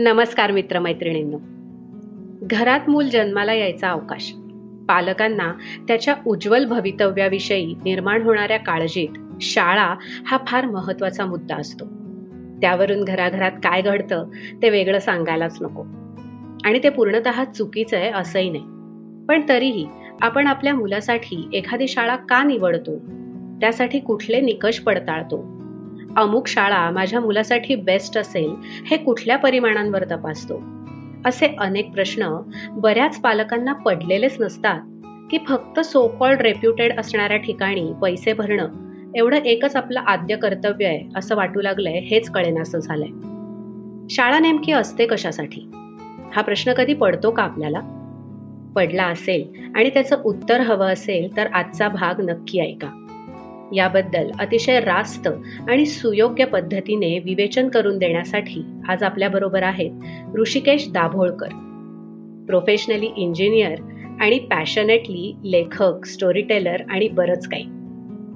[0.00, 1.38] नमस्कार मित्रमैत्रिणींनो.
[2.42, 4.32] घरात मूल जन्माला यायचा अवकाश.
[4.88, 5.52] पालकांना
[5.88, 9.08] त्याच्या उज्ज्वल भवितव्याविषयी निर्माण होणाऱ्या काळजीत
[9.40, 9.94] शाळा
[10.26, 11.84] हा फार महत्त्वाचा मुद्दा असतो.
[12.60, 14.24] त्यावरून घराघरात काय घडतं
[14.62, 15.82] ते वेगळं सांगायलाच नको.
[16.64, 18.64] आणि ते पूर्णतः चुकीचं आहे असंही नाही.
[19.28, 19.86] पण तरीही
[20.22, 22.98] आपण आपल्या मुलासाठी एखादी शाळा का निवडतो?
[23.60, 25.57] त्यासाठी कुठले निकष पडताळतो?
[26.16, 30.62] अमुक शाळा माझ्या मुलासाठी बेस्ट असेल हे कुठल्या परिमाणांवर तपासतो?
[31.26, 32.28] असे अनेक प्रश्न
[32.70, 34.80] बऱ्याच पालकांना पडलेलेच नसतात
[35.30, 38.68] की फक्त सो कॉल्ड रेप्युटेड असणाऱ्या ठिकाणी पैसे भरणं
[39.16, 43.08] एवढं एकच आपलं आद्य कर्तव्य आहे असं वाटू लागलंय हेच कळेनासं झालंय.
[44.10, 45.60] शाळा नेमकी असते कशासाठी?
[46.36, 47.80] हा प्रश्न कधी पडतो का आपल्याला?
[48.76, 53.04] पडला असेल आणि त्याचं उत्तर हवं असेल तर आजचा भाग नक्की ऐका.
[53.74, 55.28] याबद्दल अतिशय रास्त
[55.68, 59.90] आणि सुयोग्य पद्धतीने विवेचन करून देण्यासाठी आज आपल्याबरोबर आहेत
[60.36, 61.48] ऋषिकेश दाभोळकर.
[62.48, 63.74] प्रोफेशनली इंजिनियर
[64.20, 67.64] आणि पॅशनेटली लेखक स्टोरी टेलर आणि बरंच काही.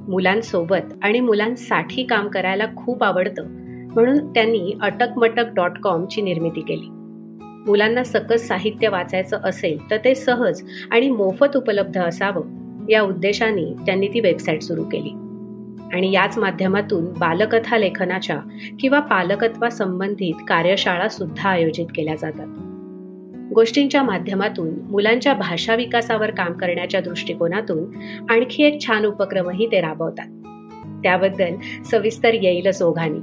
[0.09, 3.47] मुलांसोबत आणि मुलांसाठी काम करायला खूप आवडतं
[3.95, 6.87] म्हणून त्यांनी अटकमटक डॉट कॉमची निर्मिती केली.
[7.67, 12.43] मुलांना सकस साहित्य वाचायचं असेल तर ते सहज आणि मोफत उपलब्ध असावं
[12.91, 15.11] या उद्देशाने त्यांनी ती वेबसाईट सुरू केली.
[15.93, 18.41] आणि याच माध्यमातून बालकथा लेखनाच्या
[18.81, 22.47] किंवा पालकत्वा संबंधित कार्यशाळा सुद्धा आयोजित केल्या जातात.
[23.55, 27.84] गोष्टींच्या माध्यमातून मुलांच्या भाषा विकासावर काम करण्याच्या दृष्टिकोनातून
[28.31, 30.27] आणखी एक छान उपक्रमही ते राबवतात.
[31.03, 33.19] त्याबद्दल सविस्तर येईलच ओघानी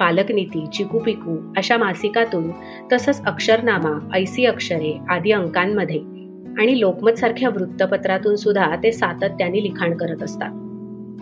[0.00, 2.50] पालकनीती चिकू पिकू अशा मासिकातून
[2.92, 5.98] तसंच अक्षरनामा ऐसी अक्षरे आदी अंकांमध्ये
[6.58, 10.69] आणि लोकमत सारख्या वृत्तपत्रातून सुद्धा ते सातत्याने लिखाण करत असतात.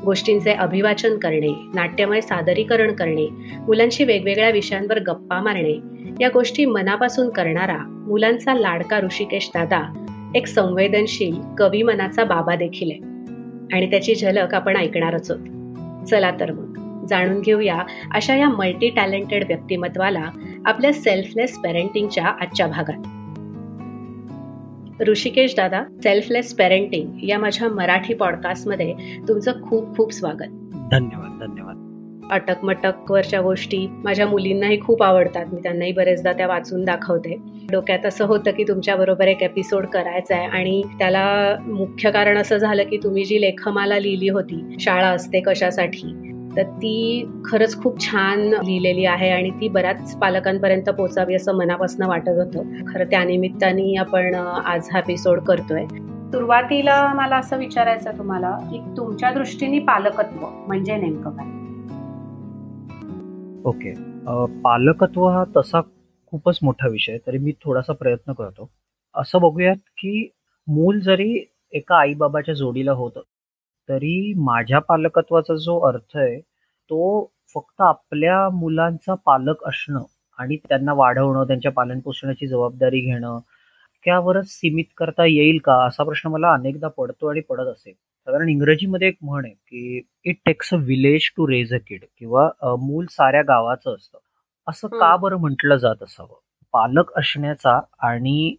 [0.05, 3.29] गोष्टींचे अभिवाचन करणे नाट्यमय सादरीकरण करणे
[3.67, 5.81] मुलांशी वेगवेगळ्या विषयांवर गप्पा मारणे
[6.21, 10.05] या गोष्टी मनापासून करणारा मुलांचा लाडका ऋषिकेश दादा
[10.35, 13.01] एक संवेदनशील कवी मनाचा बाबा देखील आहे.
[13.77, 16.07] आणि त्याची झलक आपण ऐकणारच आहोत.
[16.07, 17.79] चला तर मग जाणून घेऊया
[18.15, 20.31] अशा या मल्टी टॅलेंटेड व्यक्तिमत्वाला
[20.67, 23.18] आपल्या सेल्फलेस पेरेंटिंगच्या आजच्या भागात.
[25.07, 28.95] ऋषिकेश दादा सेल्फलेस पेरेंटिंग या माझ्या मराठी पॉडकास्टमध्ये
[29.29, 30.49] तुमचं खूप खूप स्वागत.
[30.91, 31.77] धन्यवाद धन्यवाद.
[32.33, 37.37] अटकमटक वरच्या गोष्टी माझ्या मुलींनाही खूप आवडतात मी त्यांनाही बरेचदा त्या वाचून दाखवते.
[37.71, 42.57] डोक्यात असं होतं की तुमच्या बरोबर एक एपिसोड करायचा आहे आणि त्याला मुख्य कारण असं
[42.57, 46.13] झालं की तुम्ही जी लेखमाला लिहिली होती शाळा असते कशासाठी
[46.59, 52.29] तर ती खरंच खूप छान लिहिलेली आहे आणि ती बऱ्याच पालकांपर्यंत पोचावी असं मनापासून वाटत
[52.29, 52.73] होतं.
[52.87, 55.85] खरं त्या निमित्ताने आपण आज हा एपिसोड करतोय.
[56.33, 61.47] सुरुवातीला मला असं विचारायचं तुम्हाला की तुमच्या दृष्टीने पालकत्व म्हणजे नेमकं काय?
[63.65, 63.95] ओके.
[64.63, 65.81] पालकत्व हा तसा
[66.27, 68.71] खूपच मोठा विषय तरी मी थोडासा प्रयत्न करतो.
[69.15, 70.29] असं बघूयात की
[70.69, 73.19] मूल जरी एका आई बाबाच्या जोडीला होत
[73.89, 76.39] तरी माझ्या पालकत्वाचा जो अर्थ आहे
[76.91, 77.01] तो
[77.57, 80.03] फक्त आपल्या मुलांचा पालक असणं
[80.39, 83.39] आणि त्यांना वाढवणं त्यांच्या पालनपोषणाची जबाबदारी घेणं
[84.07, 89.09] त्यावरच सीमित करता येईल का असा प्रश्न मला अनेकदा पडतो आणि पडत असेल साधारण इंग्रजीमध्ये
[89.09, 92.49] एक म्हण आहे की it takes a village to raise a kid किंवा
[92.81, 94.19] मूल साऱ्या गावाचं असतं.
[94.67, 96.35] असं का बरं म्हटलं जात असावं?
[96.75, 98.55] पालक असण्याचा आणि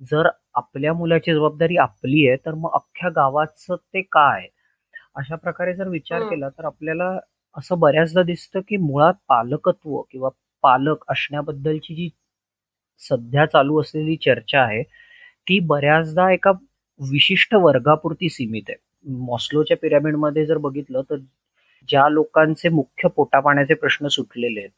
[0.00, 4.46] जर आपल्या मुलाची जबाबदारी आपली आहे तर मग अख्ख्या गावाचं ते काय?
[5.16, 7.10] अशा प्रकारे जर विचार केला तर आपल्याला
[7.56, 10.28] असं बऱ्याचदा दिसतं की मुळात पालकत्व किंवा
[10.64, 12.08] पालक असण्याबद्दलची जी
[13.00, 14.82] सध्या चालू असलेली चर्चा आहे
[15.46, 16.50] ती बऱ्याचदा एका
[17.00, 18.76] विशिष्ट वर्गापुरती सीमित आहे.
[19.20, 21.16] मॉस्लोच्या पिरामिडमध्ये जर बघितलं तर
[21.88, 24.70] ज्या लोकांचे मुख्य पोटापाण्याचे प्रश्न सुटलेले आहेत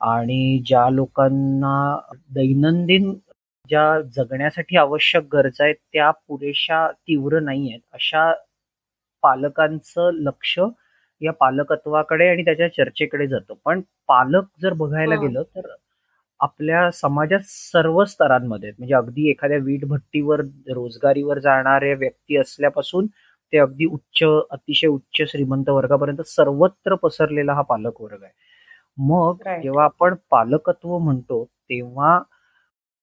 [0.00, 1.74] आणि ज्या लोकांना
[2.34, 3.12] दैनंदिन
[3.68, 8.32] ज्या जगण्यासाठी आवश्यक गरजा आहेत त्या पुरेशा तीव्र नाही आहेत अशा
[9.22, 10.58] पालकांचं लक्ष
[11.20, 13.54] या पालकत्वाकडे आणि त्याच्या चर्चेकडे जातं.
[13.64, 15.68] पण पालक जर बघायला गेलं तर
[16.40, 20.40] आपल्या समाजात सर्व स्तरांमध्ये म्हणजे अगदी एखाद्या वीट भट्टीवर
[20.74, 23.06] रोजगारीवर जाणाऱ्या व्यक्ती असल्यापासून
[23.52, 28.32] ते अगदी उच्च अतिशय उच्च श्रीमंत वर्गापर्यंत सर्वत्र पसरलेला हा पालक वर्ग आहे.
[28.98, 32.18] मग जेव्हा आपण पालकत्व म्हणतो तेव्हा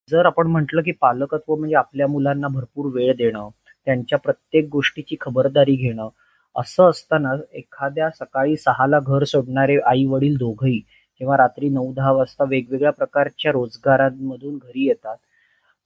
[0.08, 3.48] जर आपण म्हटलं की पालकत्व म्हणजे आपल्या मुलांना भरपूर वेळ देणं
[3.88, 6.08] त्यांच्या प्रत्येक गोष्टीची खबरदारी घेणं.
[6.56, 10.78] असं असताना एखाद्या सकाळी सहाला घर सोडणारे आई वडील दोघही
[11.20, 15.16] जेव्हा रात्री नऊ दहा वाजता वेगवेगळ्या प्रकारच्या रोजगारांमधून घरी येतात.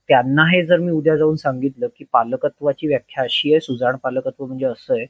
[0.08, 4.66] त्यांना हे जर मी उद्या जाऊन सांगितलं की पालकत्वाची व्याख्या अशी आहे सुजाण पालकत्व म्हणजे
[4.66, 5.06] असं आहे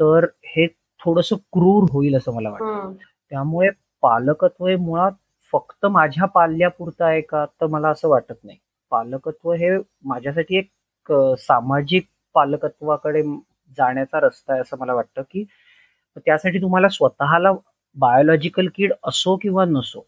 [0.00, 0.66] तर हे
[1.04, 2.92] थोडस क्रूर होईल असं मला वाटतं.
[3.30, 3.68] त्यामुळे
[4.02, 5.12] पालकत्व हे मुळात
[5.52, 7.44] फक्त माझ्या पाल्यापुरतं आहे का?
[7.60, 8.58] तर मला असं वाटत नाही.
[8.90, 12.06] पालकत्व हे माझ्यासाठी एक सामाजिक
[12.38, 13.22] पालकत्वाकडे
[13.78, 15.44] जाण्याचा रस्ता आहे असं मला वाटतं की
[16.16, 17.52] त्यासाठी तुम्हाला स्वतःला
[17.96, 20.00] बायोलॉजिकल किड असो किंवा नसो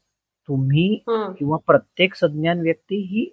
[0.49, 3.29] तुम्ही किंवा प्रत्येक सज्ञान व्यक्ती ही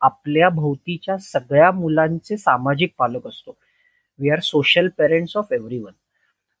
[0.00, 3.56] आपल्या भोवतीच्या सगळ्या मुलांचे सामाजिक पालक असतो.
[4.18, 5.92] We are social parents of everyone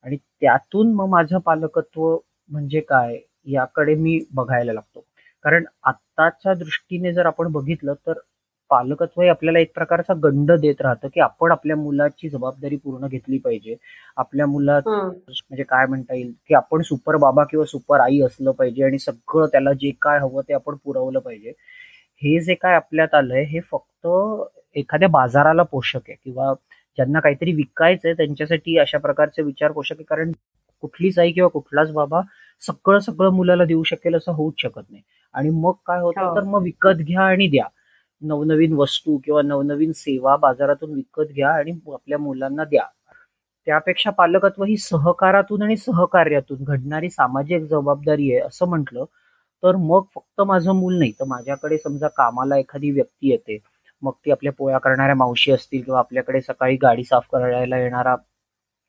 [0.04, 2.16] आणि त्यातून मग माझं पालकत्व
[2.50, 5.04] म्हणजे काय याकडे मी बघायला लागतो.
[5.44, 8.18] कारण आत्ताच्या दृष्टीने जर आपण बघितलं तर
[8.70, 13.38] पालकत्व हे आपल्याला एक प्रकारचा गंड देत राहतं की आपण आपल्या मुलाची जबाबदारी पूर्ण घेतली
[13.38, 13.76] पाहिजे.
[14.16, 16.32] आपल्या मुला म्हणजे काय म्हणता येईल?
[16.48, 20.42] की आपण सुपर बाबा किंवा सुपर आई असलं पाहिजे आणि सगळं त्याला जे काय हवं
[20.48, 21.52] ते आपण पुरवलं पाहिजे.
[22.22, 24.06] हे जे काय आपल्यात आलंय हे फक्त
[24.76, 26.54] एखाद्या बाजाराला पोषक आहे किंवा
[26.96, 30.04] ज्यांना काहीतरी विकायचंय त्यांच्यासाठी अशा प्रकारचे विचार पोषक आहे.
[30.04, 30.32] कारण
[30.80, 32.20] कुठलीच आई किंवा कुठलाच बाबा
[32.60, 35.02] सगळं सगळं मुलाला देऊ शकेल असं होऊच शकत नाही.
[35.32, 36.20] आणि मग काय होतं?
[36.20, 36.36] हो.
[36.36, 37.64] तर मग विकत घ्या आणि द्या.
[38.22, 42.84] नवनवीन वस्तू किंवा नवनवीन सेवा बाजारातून विकत घ्या आणि आपल्या मुलांना द्या.
[43.66, 49.04] त्यापेक्षा पालकत्व ही सहकारातून आणि सहकार्यातून घडणारी सामाजिक जबाबदारी आहे असं म्हटलं
[49.62, 53.58] तर मग फक्त माझं मूल नाही तर माझ्याकडे समजा कामाला एखादी व्यक्ती येते
[54.02, 58.14] मग ती आपल्या पोया करणाऱ्या मावशी असतील किंवा आपल्याकडे सकाळी गाडी साफ करायला येणारा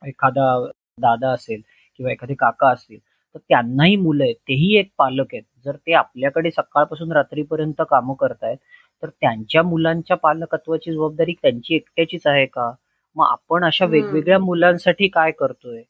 [0.02, 0.46] एखादा
[1.02, 1.62] दादा असेल
[2.00, 2.98] किंवा एखादे काका असतील
[3.36, 5.44] तर त्यांनाही मुलं आहेत तेही एक पालक आहेत.
[5.66, 8.58] जर ते आपल्याकडे सकाळपासून रात्रीपर्यंत कामं करतायत
[9.04, 12.72] तर त्यांच्या मुलांच्या पालकत्वाची जबाबदारी त्यांची एकट्याचीच आहे का?
[13.18, 15.82] मग आपण अशा वेगवेगळ्या मुलांसाठी काय करतोय?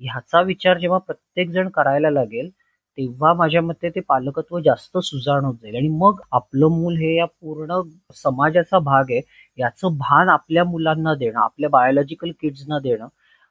[0.00, 2.50] ह्याचा विचार जेव्हा प्रत्येक जण करायला लागेल
[2.98, 5.76] तेव्हा माझ्या मते ते पालकत्व जास्त सुजाण होत जाईल.
[5.76, 7.80] आणि मग आपलं मूल हे या पूर्ण
[8.14, 9.20] समाजाचा भाग आहे
[9.58, 13.08] याचं भान आपल्या मुलांना देणं आपल्या बायोलॉजिकल किड्सना देणं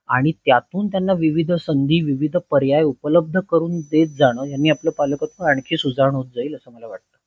[0.09, 5.77] आणि त्यातून त्यांना विविध संधी विविध पर्याय उपलब्ध करून देत जाणं यांनी आपलं पालकत्व आणखी
[5.77, 7.17] सुजाण होत जाईल असं मला वाटतं.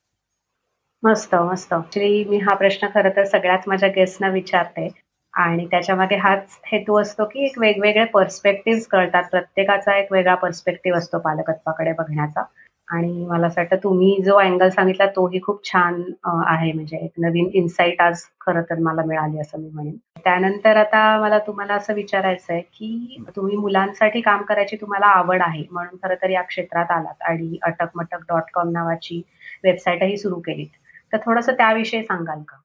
[1.03, 1.73] मस्त मस्त.
[1.73, 4.87] ऍक्च्युली मी हा प्रश्न खरं तर सगळ्याच माझ्या गेस्टना विचारते.
[5.33, 9.23] आणि त्याच्यामध्ये हाच हेतू असतो की एक वेगवेगळे पर्स्पेक्टिव्ह कळतात.
[9.31, 12.43] प्रत्येकाचा एक वेगळा पर्स्पेक्टिव्ह असतो पालकत्वाकडे बघण्याचा.
[12.89, 16.71] आणि मला असं वाटतं तुम्ही जो अँगल सांगितला तोही खूप छान आहे.
[16.71, 19.95] म्हणजे एक नवीन इन्साईट आज खरं तर मला मिळाली असं मी म्हणेन.
[20.25, 25.63] त्यानंतर आता मला तुम्हाला असं विचारायचं आहे की तुम्ही मुलांसाठी काम करायची तुम्हाला आवड आहे
[25.71, 29.21] म्हणून खरं तर या क्षेत्रात आलात आणि अटकमटक डॉट कॉम नावाची
[29.63, 30.67] वेबसाईटही सुरू केलीत.
[31.13, 32.57] तर थोडस त्याविषयी सांगाल का?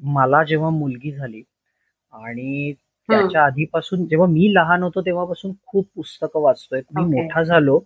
[0.00, 1.42] मला जेव्हा मुलगी झाली
[2.12, 2.72] आणि
[3.08, 6.80] त्याच्या आधीपासून जेव्हा मी लहान होतो तेव्हापासून खूप पुस्तकं वाचतोय.
[6.90, 7.78] मी मोठा झालो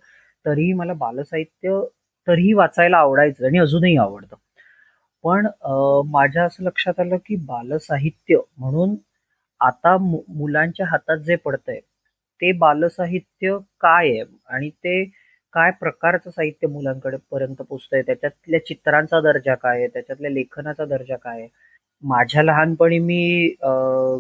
[0.45, 1.81] तरीही मला बालसाहित्य
[2.27, 4.37] तरीही वाचायला आवडायचं आणि अजूनही आवडतं.
[5.25, 5.47] पण
[6.13, 8.95] माझ्या असं लक्षात आलं की बालसाहित्य म्हणून
[9.61, 11.81] आता मुलांच्या हातात जे पडतंय
[12.41, 14.23] ते बालसाहित्य काय आहे?
[14.49, 15.05] आणि ते
[15.55, 18.03] काय प्रकारचं साहित्य मुलांकडे पर्यंत पोचतंय?
[18.03, 19.89] त्याच्यातल्या चित्रांचा दर्जा काय आहे?
[19.89, 21.49] त्याच्यातल्या लेखनाचा दर्जा काय आहे?
[22.03, 23.55] माझ्या लहानपणी मी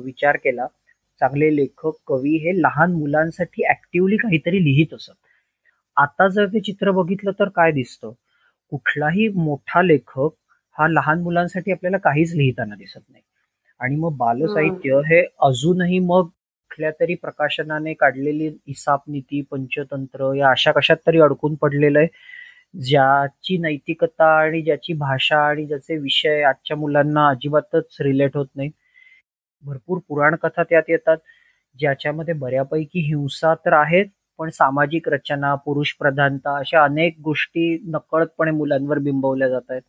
[0.05, 0.67] विचार केला
[1.21, 5.13] चांगले लेखक कवी हे लहान मुलांसाठी ऍक्टिव्हली काहीतरी लिहित असत.
[6.01, 8.13] आता जर ते चित्र बघितलं तर काय दिसतं?
[8.73, 10.31] कुठलाही मोठा लेखक
[10.77, 13.23] हा लहान मुलांसाठी आपल्याला काहीच लिहिताना दिसत नाही.
[13.81, 20.73] आणि मग बालसाहित्य हे अजूनही मग कुठल्या तरी प्रकाशनाने काढलेली हिसाब नीती पंचतंत्र या अशा
[20.73, 22.09] कशात तरी अडकून पडलेलं आहे.
[22.75, 28.71] ज्याची नैतिकता आणि ज्याची भाषा आणि ज्याचे विषय आजच्या मुलांना अजिबातच रिलेट होत नाही
[29.65, 31.17] भरपूर पुराण कथा त्यात येतात.
[31.79, 34.07] ज्याच्यामध्ये बऱ्यापैकी हिंसा तर आहेत
[34.41, 39.83] पण सामाजिक रचना पुरुष प्रधानता अशा अनेक गोष्टी नकळतपणे मुलांवर बिंबवल्या जात आहेत.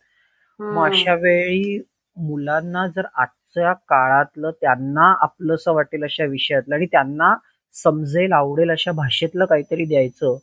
[0.60, 1.78] मग अशा वेळी
[2.16, 7.34] मुलांना जर आजच्या काळातलं त्यांना आपलंसं वाटेल अशा विषयातलं आणि त्यांना
[7.74, 10.36] समजेल आवडेल अशा भाषेतलं काहीतरी द्यायचं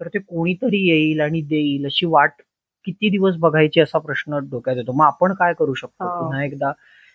[0.00, 2.42] तर ते कोणीतरी येईल आणि देईल अशी वाट
[2.86, 4.92] किती दिवस बघायची असा प्रश्न डोक्यात येतो.
[4.92, 6.04] मग आपण काय करू शकतो?
[6.04, 6.22] हो.
[6.22, 6.72] पुन्हा एकदा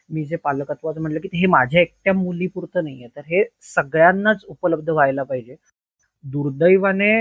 [0.10, 5.24] मी जे पालकत्वाचं म्हटलं की हे माझ्या एकट्या मुलीपुरतं नाहीये तर हे सगळ्यांनाच उपलब्ध व्हायला
[5.24, 5.56] पाहिजे.
[6.24, 7.14] दुर्दैवाने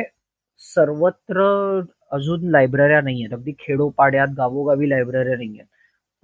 [0.60, 1.42] सर्वत्र
[2.12, 5.66] अजून लायब्रऱ्या नाही आहेत अगदी खेडोपाड्यात गावोगावी लायब्रऱ्या नाही आहेत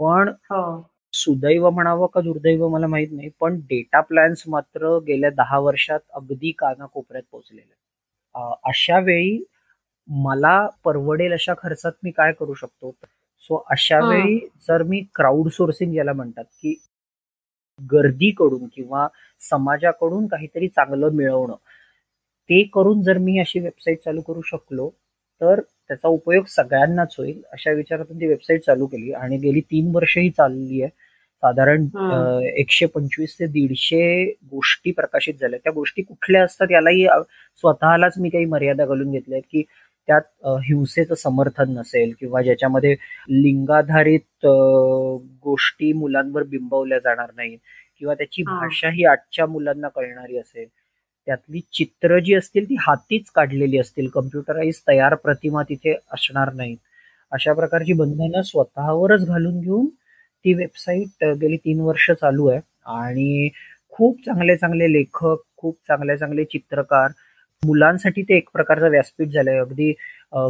[0.00, 0.82] पण हो.
[1.14, 6.50] सुदैव म्हणावं का दुर्दैव मला माहीत नाही पण डेटा प्लॅन्स मात्र गेल्या दहा वर्षात अगदी
[6.58, 7.74] कानाकोपऱ्यात पोहोचलेले
[8.64, 9.38] अशा वेळी
[10.08, 12.90] मला परवडेल अशा खर्चात मी काय करू शकतो?
[13.42, 16.74] सो अशा वेळी जर मी क्राऊड सोर्सिंग याला म्हणतात की
[17.80, 19.06] गर्दीकडून किंवा
[19.40, 21.54] समाजाकडून काहीतरी चांगलं मिळवणं
[22.50, 24.88] ते करून जर मी अशी वेबसाईट चालू करू शकलो
[25.40, 29.12] तर त्याचा उपयोग सगळ्यांनाच होईल अशा विचारातून ती वेबसाईट चालू केली.
[29.12, 30.90] आणि गेली तीन वर्ष ही चालली आहे.
[31.42, 31.84] साधारण
[32.58, 35.58] एकशे पंचवीस ते दीडशे गोष्टी प्रकाशित झाल्या.
[35.64, 37.06] त्या गोष्टी कुठल्या असतात यालाही
[37.64, 39.62] स्वतःलाच मी काही मर्यादा घालून घेतल्या की
[40.08, 40.22] त्यात
[40.64, 42.94] हिंसेचं समर्थन नसेल किंवा ज्याच्यामध्ये
[43.32, 44.46] लिंगाधारित
[45.44, 47.58] गोष्टी मुलांवर बिंबवल्या जाणार नाहीत
[48.00, 50.66] किंवा त्याची भाषा ही आजच्या मुलांना कळणारी असेल.
[51.28, 54.08] त्यातली चित्र जी असतील ती हातीच काढलेली असतील.
[54.14, 56.76] कम्प्युटराईज तयार प्रतिमा तिथे असणार नाहीत.
[57.32, 59.86] अशा प्रकारची बंधनं स्वतःवरच घालून घेऊन
[60.44, 62.60] ती वेबसाईट गेली तीन वर्ष चालू आहे.
[62.86, 63.48] आणि
[63.92, 67.10] खूप चांगले चांगले लेखक खूप चांगले चांगले चित्रकार
[67.62, 69.58] मुलांसाठी ते एक प्रकारचं व्यासपीठ झालंय.
[69.58, 69.92] अगदी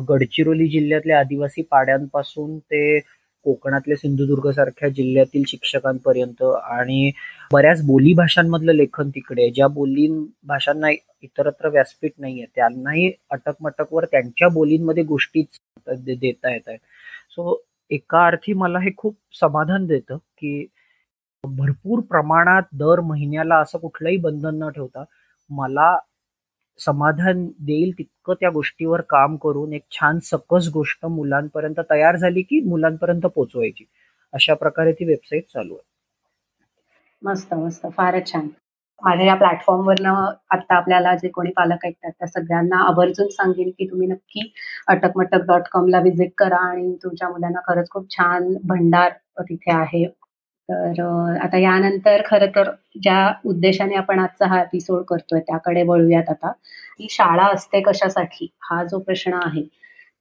[0.08, 2.98] गडचिरोली जिल्ह्यातल्या आदिवासी पाड्यांपासून ते
[3.44, 7.10] कोकणातल्या सिंधुदुर्गसारख्या जिल्ह्यातील शिक्षकांपर्यंत आणि
[7.52, 10.08] बऱ्याच बोली भाषांमधलं लेखन तिकडे ज्या बोली
[10.42, 10.90] भाषांना
[11.22, 16.78] इतरत्र व्यासपीठ नाहीये त्यांनाही अटकमटकवर त्यांच्या बोलींमध्ये गोष्टीच देता येत आहेत.
[17.30, 20.66] सो एका अर्थी मला हे खूप समाधान देतं की
[21.44, 25.04] भरपूर प्रमाणात दर महिन्याला असं कुठलंही बंधन न ठेवता
[25.50, 25.96] मला
[26.78, 32.60] समाधान देईल तितकं त्या गोष्टीवर काम करून एक छान सकस गोष्ट मुलांपर्यंत तयार झाली की
[32.60, 33.84] मुलांपर्यंत पोचवायची.
[34.32, 35.82] अशा प्रकारे ती वेबसाईट चालू आहे.
[37.22, 37.86] मस्त मस्त.
[37.86, 38.48] फारच छान.
[39.02, 44.08] माझ्या या प्लॅटफॉर्मवरनं आता आपल्याला जे कोणी पालक ऐकतात त्या सगळ्यांना आवर्जून सांगेन की तुम्ही
[44.08, 44.50] नक्की
[44.88, 50.04] अटकमटक डॉट कॉमला व्हिजिट करा आणि तुमच्या मुलांना खरंच खूप छान भंडार तिथे आहे.
[50.68, 51.00] तर
[51.42, 52.70] आता यानंतर खरं तर
[53.02, 56.52] ज्या उद्देशाने आपण आजचा हा एपिसोड करतोय त्याकडे वळूयात आता.
[57.00, 59.62] ही शाळा असते कशासाठी हा जो प्रश्न आहे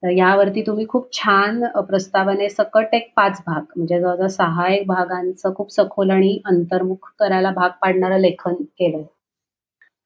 [0.03, 5.53] तर यावरती तुम्ही खूप छान प्रस्तावाने सकट एक पाच भाग म्हणजे जवळजवळ सहा एक भागांचं
[5.55, 9.03] खूप सखोल आणि अंतर्मुख करायला भाग पाडणारं लेखन केलंय.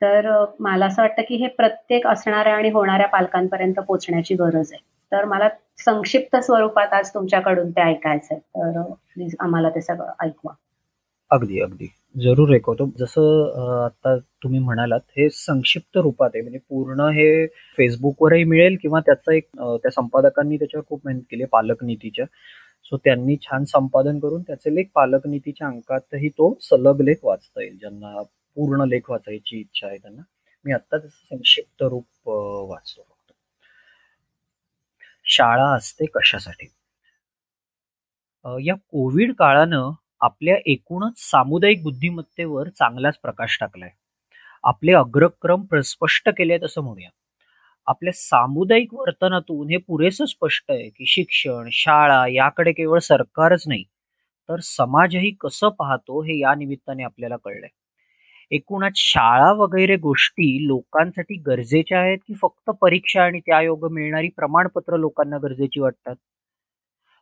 [0.02, 0.30] तर
[0.60, 4.82] मला असं वाटतं की हे प्रत्येक असणाऱ्या आणि होणाऱ्या पालकांपर्यंत पोचण्याची गरज आहे.
[5.12, 5.48] तर मला
[5.86, 8.38] संक्षिप्त स्वरूपात आज तुमच्याकडून ते ऐकायचंय.
[8.38, 8.82] तर
[9.14, 10.54] प्लीज आम्हाला ते सगळं ऐकवा.
[11.32, 11.88] अगदी अगदी.
[12.16, 12.86] जरूर ऐकवतो.
[13.00, 16.42] जसं आता तुम्ही म्हणालात हे संक्षिप्त रूपात आहे.
[16.42, 17.46] म्हणजे पूर्ण हे
[17.78, 22.26] फेसबुकवरही मिळेल किंवा त्याचा एक त्या संपादकांनी त्याच्यावर खूप मेहनत केली पालक नीतीच्या
[22.86, 27.78] सो त्यांनी छान संपादन करून त्याचे लेख पालक नीतीच्या अंकातही तो सलग लेख वाचता येईल.
[27.80, 28.22] ज्यांना
[28.58, 30.22] पूर्ण लेख वाचायची इच्छा आहे त्यांना.
[30.66, 32.30] मी आत्ता त्याचं संक्षिप्त रूप
[32.70, 33.11] वाचतो.
[35.32, 36.68] शाळा असते कशासाठी?
[38.46, 43.90] या कोविड काळानं आपल्या एकूणच सामुदायिक बुद्धिमत्तेवर चांगलाच प्रकाश टाकलाय.
[44.64, 47.10] आपले अग्रक्रम स्पष्ट केलेत असं म्हणूया.
[47.88, 53.84] आपल्या सामुदायिक वर्तनातून हे पुरेसं स्पष्ट आहे की शिक्षण शाळा याकडे केवळ सरकारच नाही
[54.50, 57.70] तर समाजही कसं पाहतो हे या निमित्ताने आपल्याला कळलंय.
[58.52, 64.98] एकूणच शाळा वगैरे गोष्टी लोकांसाठी गरजेच्या आहेत की फक्त परीक्षा आणि त्या योग मिळणारी प्रमाणपत्र
[64.98, 66.16] लोकांना गरजेची वाटतात?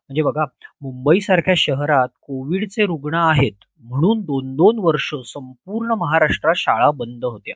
[0.10, 0.46] म्हणजे बघा
[0.82, 7.56] मुंबईसारख्या शहरात कोविडचे रुग्ण आहेत म्हणून दोन दोन वर्ष संपूर्ण महाराष्ट्रात शाळा बंद होत्या.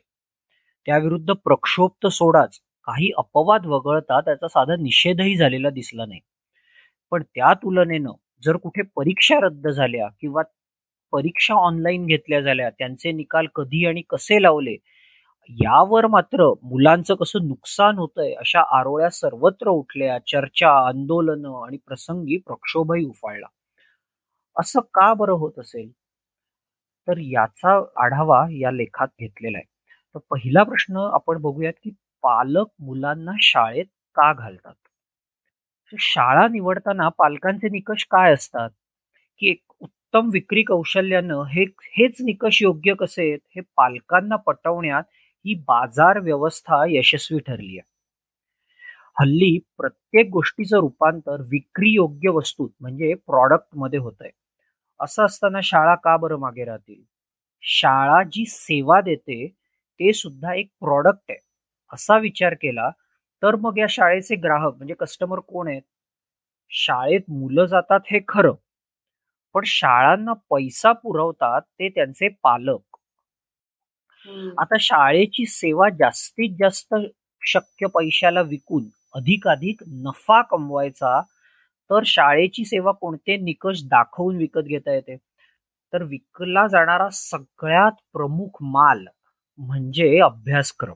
[0.86, 6.20] त्याविरुद्ध प्रक्षोभ तर सोडाच काही अपवाद वगळता त्याचा साधा निषेधही झालेला दिसला नाही.
[7.12, 8.12] पण त्या तुलनेनं
[8.42, 10.42] जर कुठे परीक्षा रद्द झाल्या किंवा
[11.14, 12.70] परीक्षा ऑनलाईन घेतल्या झाल्या.
[12.70, 14.76] त्यांचे निकाल कधी आणि कसे लावले?
[15.50, 20.18] यावर मात्र मुलांचं कसं नुकसान होतंय अशा आरोळ्या सर्वत्र उठल्या.
[20.18, 23.46] चर्चा आंदोलन आणि प्रसंगी प्रक्षोभही उफाळला.
[24.60, 25.90] असं का बरं होत असेल?
[27.08, 29.66] तर याचा आढावा या लेखात घेतलेला आहे.
[30.14, 31.90] तर पहिला प्रश्न आपण बघूयात की
[32.22, 34.74] पालक मुलांना शाळेत का घालतात?
[35.98, 38.70] शाळा निवडताना पालकांचे निकष काय असतात?
[39.38, 39.62] की एक
[40.14, 45.04] उत्तम विक्री कौशल्यानं हे हेच निकष योग्य कसे आहेत हे पालकांना पटवण्यात
[45.44, 47.86] ही बाजार व्यवस्था यशस्वी ठरली आहे
[49.16, 54.30] हल्ली प्रत्येक गोष्टीचं रूपांतर विक्री योग्य वस्तूत म्हणजे प्रॉडक्टमध्ये होत आहे
[55.00, 57.02] असं असताना शाळा का बरं मागे राहतील?
[57.62, 59.46] शाळा जी सेवा देते
[60.00, 61.38] ते सुद्धा एक प्रॉडक्ट आहे.
[61.92, 62.90] असा विचार केला
[63.42, 65.82] तर मग या शाळेचे ग्राहक म्हणजे कस्टमर कोण आहेत?
[66.70, 68.54] शाळेत मुलं जातात हे खरं.
[69.54, 72.80] पण शाळांना पैसा पुरवतात ते त्यांचे पालक.
[74.58, 76.94] आता शाळेची सेवा जास्तीत जास्त
[77.42, 78.84] शक्य पैशाला विकून
[79.14, 81.20] अधिकाधिक नफा कमवायचा
[81.90, 83.36] तर शाळेची सेवा कोणते?
[83.36, 85.16] निकष दाखवून विकत घेता येते.
[85.92, 89.04] तर विकला जाणारा सगळ्यात प्रमुख माल
[89.58, 90.94] म्हणजे अभ्यासक्रम.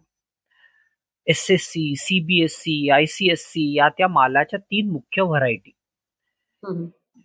[1.27, 5.71] S S C CBSE I C S C या त्या मालाच्या तीन मुख्य व्हरायटी.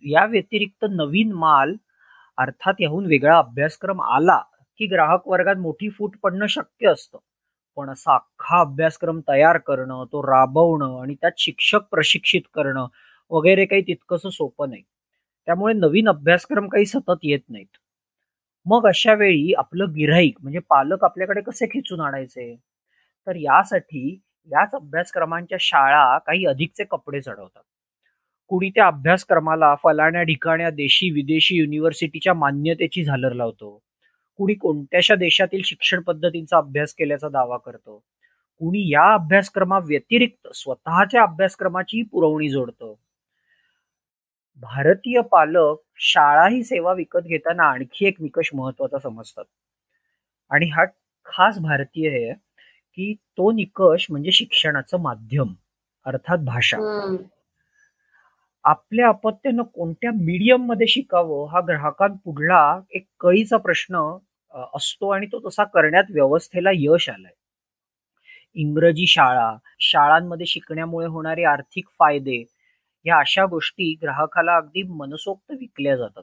[0.04, 1.74] या व्यतिरिक्त नवीन माल
[2.38, 4.38] अर्थात याहून वेगळा अभ्यासक्रम आला
[4.80, 7.18] की ग्राहक वर्गात मोठी फूट पडणं शक्य असतं.
[7.76, 12.86] पण असा अख्खा अभ्यासक्रम तयार करणं तो राबवणं आणि त्यात शिक्षक प्रशिक्षित करणं
[13.30, 14.82] वगैरे काही तितकंसं सोपं नाही.
[15.48, 17.78] त्यामुळे नवीन अभ्यासक्रम काही सतत येत नाहीत.
[18.66, 22.54] मग अशा वेळी आपलं गिऱ्हाईक म्हणजे पालक आपल्याकडे कसे खेचून आणायचे?
[23.26, 24.08] तर यासाठी
[24.50, 27.62] याच अभ्यासक्रमांच्या शाळा काही अधिकचे कपडे चढवतात.
[28.48, 33.82] कुणी त्या अभ्यासक्रमाला फलाण्या ठिकाण्या देशी विदेशी युनिव्हर्सिटीच्या मान्यतेची झालर लावतो.
[34.36, 37.98] कुणी कोणत्याशा देशातील शिक्षण पद्धतींचा अभ्यास केल्याचा दावा करतो.
[38.58, 42.94] कुणी या अभ्यासक्रमाव्यतिरिक्त स्वतःच्या अभ्यासक्रमाची पुरवणी जोडतं.
[44.56, 49.44] भारतीय पालक शाळा ही सेवा विकत घेताना आणखी एक निकष महत्त्वाचा समजतात.
[50.50, 50.84] आणि हा
[51.24, 52.32] खास भारतीय आहे
[52.94, 55.54] की तो निकष म्हणजे शिक्षणाचं माध्यम
[56.06, 56.76] अर्थात भाषा.
[58.64, 63.96] आपल्या अपत्यानं कोणत्या मीडियममध्ये शिकावं हा ग्राहकांपुढला एक कळीचा प्रश्न
[64.74, 67.32] असतो आणि तो तसा करण्यात व्यवस्थेला यश आलंय.
[68.56, 72.42] इंग्रजी शाळा शाळांमध्ये शिकण्यामुळे होणारे आर्थिक फायदे
[73.06, 76.22] या अशा गोष्टी ग्राहकाला अगदी मनसोक्त विकल्या जातात.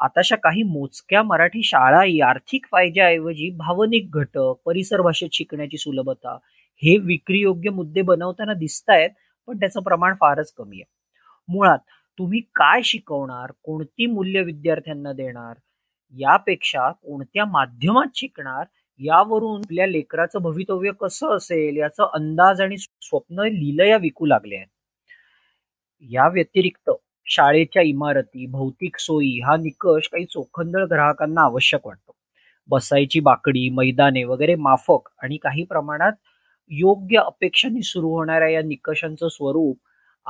[0.00, 6.36] आताशा काही मोजक्या मराठी शाळाही आर्थिक फायद्याऐवजी भावनिक घटक परिसर भाषेत शिकण्याची सुलभता
[6.82, 9.10] हे विक्रीयोग्य मुद्दे बनवताना दिसत आहेत
[9.48, 10.84] पण त्याचं प्रमाण फारच कमी आहे.
[11.50, 11.78] मुळात
[12.18, 15.54] तुम्ही काय शिकवणार कोणती मूल्य विद्यार्थ्यांना देणार
[16.14, 18.64] यापेक्षा कोणत्या माध्यमात शिकणार
[19.00, 24.66] यावरून आपल्या लेकराचं भवितव्य कसं असेल याचा अंदाज आणि स्वप्न लिलया विकू लागले आहेत.
[26.10, 26.90] या व्यतिरिक्त
[27.26, 32.12] शाळेच्या इमारती भौतिक सोयी हा निकष काही चोखंदळ ग्राहकांना आवश्यक वाटतो.
[32.68, 36.12] बसायची बाकडी मैदाने वगैरे माफक आणि काही प्रमाणात
[36.70, 39.78] योग्य अपेक्षांनी सुरू होणाऱ्या या निकषांचं स्वरूप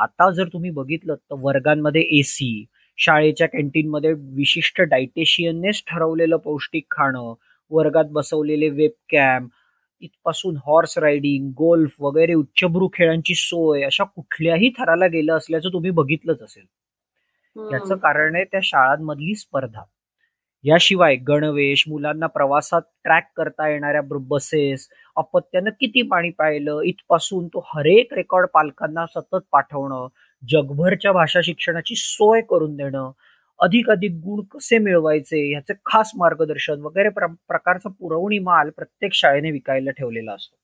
[0.00, 2.64] आता जर तुम्ही बघितलं तर वर्गांमध्ये एसी
[2.98, 7.34] शाळेच्या कॅन्टीनमध्ये विशिष्ट डायटेशियननेच ठरवलेलं पौष्टिक खाणं
[7.70, 9.50] वर्गात बसवलेले वेब कॅम्प
[10.02, 16.42] इथपासून हॉर्स रायडिंग गोल्फ वगैरे उच्चभ्रू खेळांची सोय अशा कुठल्याही थराला गेलं असल्याचं तुम्ही बघितलंच
[16.42, 16.64] असेल.
[17.56, 19.82] याचं कारण आहे त्या शाळांमधली स्पर्धा.
[20.64, 28.14] याशिवाय गणवेश मुलांना प्रवासात ट्रॅक करता येणाऱ्या बसेस अपत्यानं किती पाणी पाहिलं इथपासून तो हरेक
[28.14, 30.06] रेकॉर्ड पालकांना सतत पाठवणं
[30.42, 33.10] जगभरच्या भाषा शिक्षणाची सोय करून देणं
[33.60, 39.90] अधिक अधिक गुण कसे मिळवायचे ह्याचे खास मार्गदर्शन वगैरे प्रकारचा पुरवणी माल प्रत्येक शाळेने विकायला
[39.90, 40.56] ठेवलेला असतो.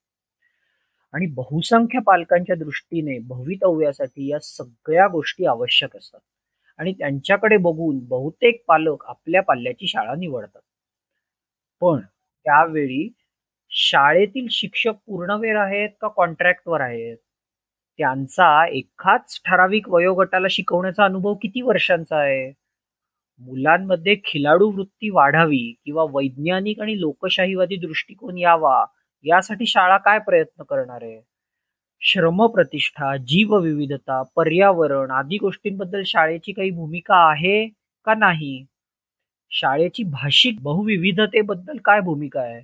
[1.15, 6.21] आणि बहुसंख्य पालकांच्या दृष्टीने भवितव्यासाठी या सगळ्या गोष्टी आवश्यक असतात.
[6.79, 10.61] आणि त्यांच्याकडे बघून बहुतेक पालक आपल्या पाल्याची शाळा निवडतात.
[11.83, 12.01] पण
[12.47, 13.09] त्यावेळी
[13.73, 17.17] शाळेतील शिक्षक पूर्णवेळ आहेत का कॉन्ट्रॅक्टवर आहेत?
[17.99, 22.51] त्यांचा एकाच ठराविक वयोगटाला शिकवण्याचा अनुभव किती वर्षांचा आहे?
[23.41, 28.85] मुलांमध्ये खिलाडू वृत्ती वाढावी किंवा वैज्ञानिक आणि लोकशाहीवादी दृष्टिकोन यावा
[29.25, 31.21] यासाठी शाळा काय प्रयत्न करणार आहे?
[32.03, 37.67] श्रमप्रतिष्ठा जीवविविधता पर्यावरण आदी गोष्टींबद्दल शाळेची काही भूमिका आहे
[38.07, 38.65] का नाही?
[39.53, 42.61] शाळेची भाषिक बहुविविधतेबद्दल काय भूमिका आहे?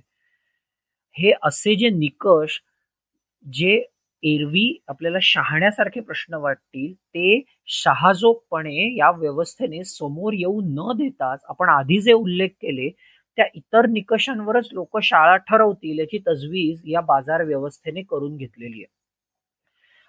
[1.15, 2.59] हे असे जे निकष
[3.45, 3.75] जे
[4.23, 7.41] एरवी आपल्याला शहाण्यासारखे प्रश्न वाटतील ते
[7.73, 12.89] शहाजोगपणे या व्यवस्थेने समोर येऊ न देताच आपण आधी जे उल्लेख केले
[13.37, 18.85] त्या इतर निकषांवरच लोक शाळा ठरवतील याची तजवीज या बाजार व्यवस्थेने करून घेतलेली आहे.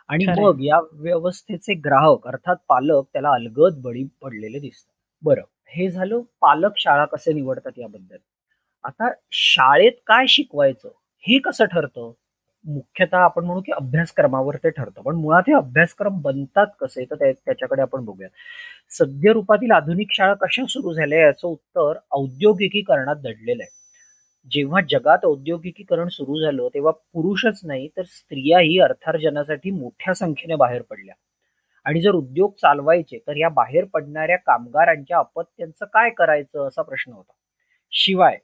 [0.08, 4.92] आणि मग या व्यवस्थेचे ग्राहक अर्थात पालक त्याला अलगद बळी पडलेले दिसतात.
[5.22, 8.16] बरं हे झालं पालक शाळा कसे निवडतात याबद्दल?
[8.84, 10.88] आता शाळेत काय शिकवायचं
[11.24, 12.12] हे कसं ठरतं?
[12.64, 17.04] मुख्यतः आपण म्हणू की अभ्यासक्रमावर ते ठरतं पण मुळात हे अभ्यासक्रम बनतात कसे?
[17.06, 18.28] तर त्याच्याकडे आपण बघूया.
[18.92, 23.70] सद्य रूपातील आधुनिक शाळा कशा सुरू झाल्या याचं उत्तर औद्योगिकीकरणात दडलेलं आहे.
[24.50, 31.14] जेव्हा जगात औद्योगिकीकरण सुरू झालं तेव्हा पुरुषच नाही तर स्त्रियाही अर्थार्जनासाठी मोठ्या संख्येने बाहेर पडल्या.
[31.86, 37.32] आणि जर उद्योग चालवायचे तर या बाहेर पडणाऱ्या कामगारांच्या अपत्यांचं काय करायचं असा प्रश्न होता.
[37.92, 38.38] शिवाय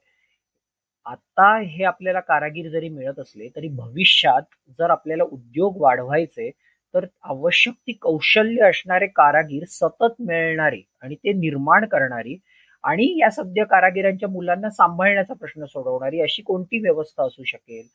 [1.06, 4.42] आता हे आपल्याला कारागीर जरी मिळत असले तरी भविष्यात
[4.78, 6.50] जर आपल्याला उद्योग वाढवायचे
[6.94, 12.36] तर आवश्यक ती कौशल्य असणारे कारागीर सतत मिळणारे आणि ते निर्माण करणारी
[12.84, 17.86] आणि या सद्य कारागिरांच्या मुलांना सांभाळण्याचा प्रश्न सोडवणारी अशी कोणती व्यवस्था असू शकेल?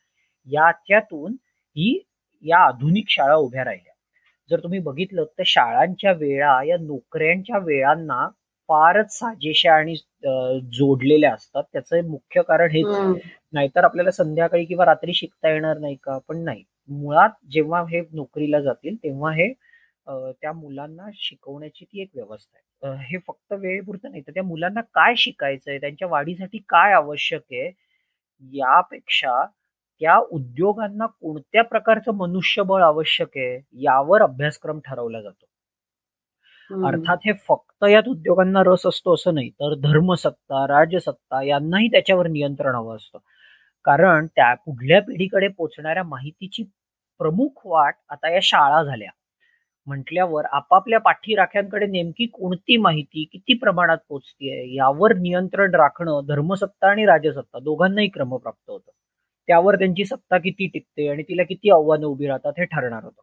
[0.48, 1.32] याच्यातून
[1.76, 1.98] ही
[2.44, 3.94] या आधुनिक शाळा उभ्या राहिल्या.
[4.50, 8.28] जर तुम्ही बघितलं तर शाळांच्या वेळा या नोकऱ्यांच्या वेळांना
[8.70, 9.96] फारच साजेशा आणि
[10.74, 11.64] जोडलेल्या असतात.
[11.74, 12.86] त्याचं मुख्य कारण हेच
[13.54, 16.18] नाहीतर आपल्याला संध्याकाळी किंवा रात्री शिकता येणार नाही का?
[16.28, 16.64] पण नाही.
[16.90, 19.48] मुळात जेव्हा हे नोकरीला जातील तेव्हा हे
[20.08, 23.06] त्या मुलांना शिकवण्याची ती एक व्यवस्था आहे.
[23.06, 27.70] हे फक्त वेळेपुरतं नाही तर त्या मुलांना काय शिकायचंय त्यांच्या वाढीसाठी काय आवश्यक आहे
[28.54, 29.44] यापेक्षा
[30.02, 35.46] त्या उद्योगांना कोणत्या प्रकारचं मनुष्यबळ आवश्यक आहे यावर अभ्यासक्रम ठरवला जातो.
[36.70, 42.76] अर्थात हे फक्त यात उद्योगांना रस असतो असं नाही तर धर्मसत्ता राजसत्ता यांनाही त्याच्यावर नियंत्रण
[42.76, 43.18] हवं असतं.
[43.86, 46.64] कारण त्या पुढल्या पिढीकडे पोचणाऱ्या माहितीची
[47.20, 49.10] प्रमुख वाट आता या शाळा झाल्या.
[49.88, 57.60] म्हटल्यावर आपापल्या पाठीराख्यांकडे नेमकी कोणती माहिती किती प्रमाणात पोचतीये यावर नियंत्रण राखणं धर्मसत्ता आणि राजसत्ता
[57.60, 58.92] दोघांनाही क्रमप्राप्त होतं.
[59.48, 63.22] त्यावर त्यांची सत्ता किती टिकते आणि तिला किती आव्हानं उभी राहतात हे ठरणार होतं.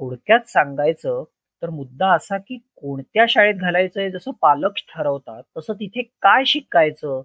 [0.00, 1.22] थोडक्यात सांगायचं
[1.62, 7.22] तर मुद्दा असा की कोणत्या शाळेत घालायचंय जसं पालक ठरवतात तसं तिथे काय शिकायचं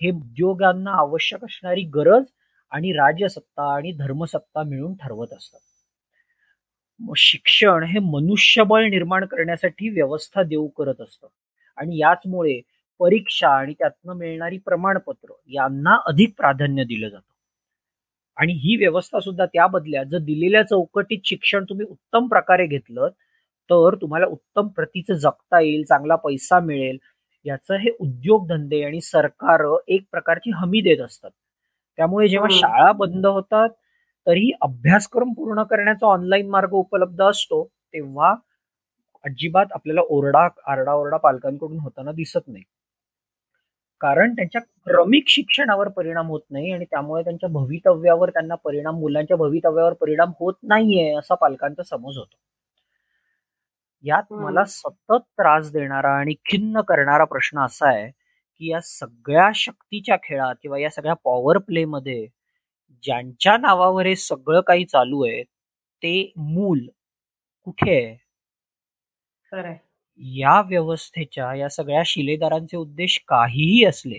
[0.00, 2.24] हे उद्योगांना आवश्यक असणारी गरज
[2.72, 5.60] आणि राजसत्ता आणि धर्मसत्ता मिळून ठरवत असतात.
[7.16, 11.26] शिक्षण हे मनुष्यबळ निर्माण करण्यासाठी व्यवस्था देऊ करत असतं.
[11.78, 12.60] आणि याचमुळे
[13.00, 17.32] परीक्षा आणि त्यातनं मिळणारी प्रमाणपत्र यांना अधिक प्राधान्य दिलं जातं.
[18.36, 23.08] आणि ही व्यवस्था सुद्धा त्या बदल्यात जर दिलेल्या चौकटीत शिक्षण तुम्ही उत्तम प्रकारे घेतलं
[23.70, 26.98] तर तुम्हाला उत्तम प्रतीचं जगता येईल चांगला पैसा मिळेल.
[27.44, 31.30] याचं हे उद्योगधंदे आणि सरकार एक प्रकारची हमी देत असतात.
[31.96, 33.68] त्यामुळे जेव्हा शाळा बंद होतात
[34.26, 38.34] तरी अभ्यासक्रम पूर्ण करण्याचा ऑनलाईन मार्ग उपलब्ध असतो तेव्हा
[39.24, 42.64] अजिबात आपल्याला ओरडा आरडाओरडा पालकांकडून होताना दिसत नाही.
[44.00, 49.92] कारण त्यांच्या क्रमिक शिक्षणावर परिणाम होत नाही आणि त्यामुळे त्यांच्या भवितव्यावर त्यांना परिणाम मुलांच्या भवितव्यावर
[49.92, 52.36] परिणाम होत नाहीये असा पालकांचा समज होतो.
[54.04, 60.16] यात मला सतत त्रास देणारा आणि खिन्न करणारा प्रश्न असा आहे की या सगळ्या शक्तीच्या
[60.22, 62.26] खेळात किंवा या सगळ्या पॉवर प्ले मध्ये
[63.04, 65.42] ज्यांच्या नावावर हे सगळं काही चालू आहे
[66.02, 66.86] ते मूल
[67.66, 68.16] कुठे आहे?
[70.20, 74.18] या व्यवस्थेच्या या सगळ्या शिलेदारांचे उद्देश काहीही असले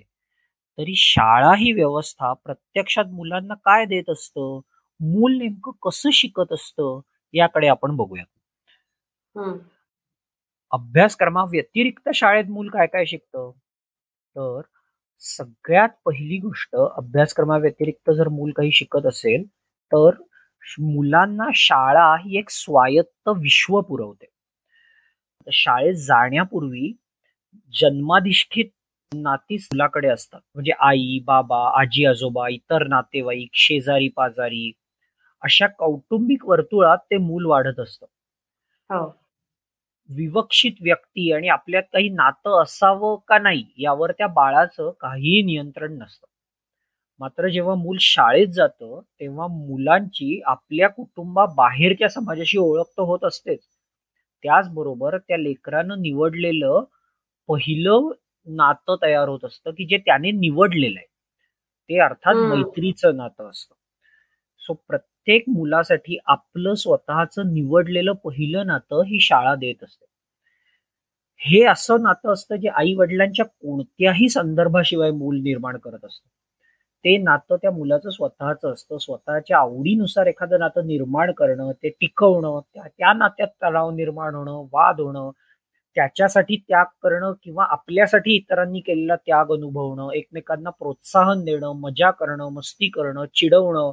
[0.77, 4.59] तरी शाळा ही व्यवस्था प्रत्यक्षात मुलांना काय देत असतं?
[4.99, 6.99] मूल नेमकं कसं शिकत असतं?
[7.33, 8.23] याकडे आपण बघूया.
[10.71, 13.51] अभ्यासक्रमा व्यतिरिक्त शाळेत मूल काय काय शिकतं?
[14.35, 14.61] तर
[15.23, 19.43] सगळ्यात पहिली गोष्ट अभ्यासक्रमाव्यतिरिक्त जर मूल काही शिकत असेल
[19.91, 20.09] तर
[20.79, 24.25] मुलांना शाळा ही एक स्वायत्त विश्व पुरवते.
[25.51, 26.91] शाळेत जाण्यापूर्वी
[27.73, 28.65] जन्माधिष्ठित
[29.13, 30.39] नाती मुलाकडे असतात.
[30.55, 34.71] म्हणजे आई बाबा आजी आजोबा इतर नातेवाईक शेजारी पाजारी
[35.41, 38.05] अशा कौटुंबिक वर्तुळात ते मूल वाढत असतं.
[38.89, 39.22] हो.
[40.15, 46.27] विवक्षित व्यक्ती आणि आपल्यात काही नातं असावं का नाही यावर त्या बाळाचं काहीही नियंत्रण नसतं.
[47.19, 53.59] मात्र जेव्हा मूल शाळेत जातं तेव्हा मुलांची आपल्या कुटुंबा बाहेरच्या समाजाशी ओळख तर होत असतेच.
[54.43, 56.83] त्याचबरोबर त्या लेकरानं निवडलेलं
[57.47, 58.11] पहिलं
[58.47, 61.07] नातं तयार होत असतं की जे त्याने निवडलेलं आहे.
[61.89, 63.75] ते अर्थात मैत्रीचं नातं असतं.
[64.59, 70.05] सो प्रत्येक प्रत्येक मुलासाठी आपलं स्वतःचं निवडलेलं पहिलं नातं ही शाळा देत असते.
[71.39, 76.27] हे असं नातं असतं जे आई वडिलांच्या कोणत्याही संदर्भाशिवाय मूल निर्माण करत असतं.
[77.05, 78.97] ते नातं त्या मुलाचं स्वतःच असतं.
[78.97, 85.01] स्वतःच्या आवडीनुसार एखादं नातं निर्माण करणं ते टिकवणं त्या त्या नात्यात तणाव निर्माण होणं वाद
[85.01, 85.31] होणं
[85.97, 92.89] त्याच्यासाठी त्याग करणं किंवा आपल्यासाठी इतरांनी केलेला त्याग अनुभवणं एकमेकांना प्रोत्साहन देणं मजा करणं मस्ती
[92.89, 93.91] करणं चिडवणं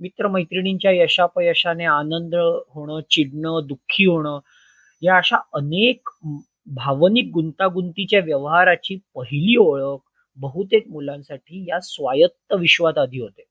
[0.00, 4.38] मित्रमैत्रिणींच्या यशापयशाने आनंद होणं चिडणं दुःखी होणं
[5.02, 6.08] या अशा अनेक
[6.66, 9.98] भावनिक गुंतागुंतीच्या व्यवहाराची पहिली ओळख
[10.36, 13.42] बहुतेक मुलांसाठी या स्वायत्त विश्वात आधी होते.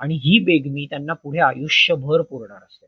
[0.00, 2.86] आणि ही बेगमी त्यांना पुढे आयुष्यभर पुरणार असते.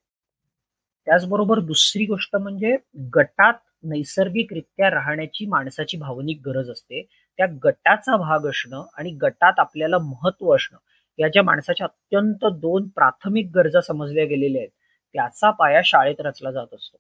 [1.06, 2.76] त्याचबरोबर दुसरी गोष्ट म्हणजे
[3.14, 7.02] गटात नैसर्गिकरित्या राहण्याची माणसाची भावनिक गरज असते.
[7.38, 10.78] त्या गटाचा भाग असणं आणि गटात आपल्याला महत्त्व असणं
[11.18, 14.70] या ज्या माणसाच्या अत्यंत दोन प्राथमिक गरजा समजल्या गेलेल्या आहेत.
[15.14, 16.96] त्याचा पाया शाळेत रचला जात असतो.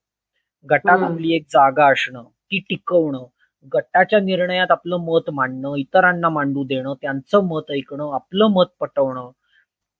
[0.68, 3.24] गटात आपली एक जागा असणं ती टिकवणं
[3.74, 9.30] गटाच्या निर्णयात आपलं मत मांडणं इतरांना मांडू देणं त्यांचं मत ऐकणं आपलं मत पटवणं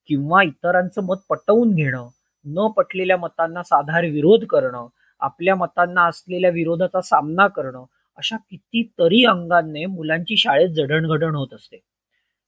[0.09, 2.09] किंवा इतरांचं मत पटवून घेणं
[2.47, 4.87] न पटलेल्या मतांना साधार विरोध करणं
[5.21, 7.85] आपल्या मतांना असलेल्या विरोधाचा सामना करणं
[8.19, 11.81] अशा कितीतरी अंगांनी मुलांची शाळेत जडणघडण होत असते.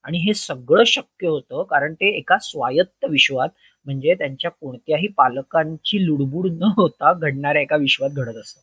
[0.09, 3.49] आणि हे सगळं शक्य होतं कारण ते एका स्वायत्त विश्वात
[3.87, 8.61] म्हणजे त्यांच्या कोणत्याही पालकांची लुडबुड न होता घडणाऱ्या एका विश्वात घडत असतं.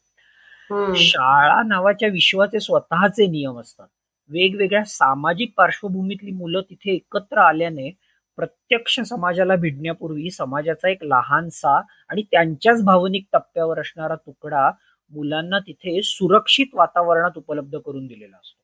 [0.96, 3.88] शाळा नावाच्या विश्वाचे स्वतःचे नियम असतात.
[4.30, 7.90] वेगवेगळ्या सामाजिक पार्श्वभूमीतली मुलं तिथे एकत्र आल्याने
[8.38, 11.80] प्रत्यक्ष समाजाला भिडण्यापूर्वी समाजाचा एक लहानसा
[12.10, 14.70] आणि त्यांच्याच भावनिक टप्प्यावर असणारा तुकडा
[15.12, 18.58] मुलांना तिथे सुरक्षित वातावरणात उपलब्ध करून दिलेला असतो.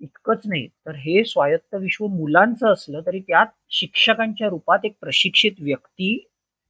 [0.00, 0.66] इतकंच नाही.
[0.86, 6.18] तर हे स्वायत्त विश्व मुलांचं असलं तरी त्यात शिक्षकांच्या रूपात एक प्रशिक्षित व्यक्ती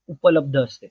[0.09, 0.87] उपलब्ध असते.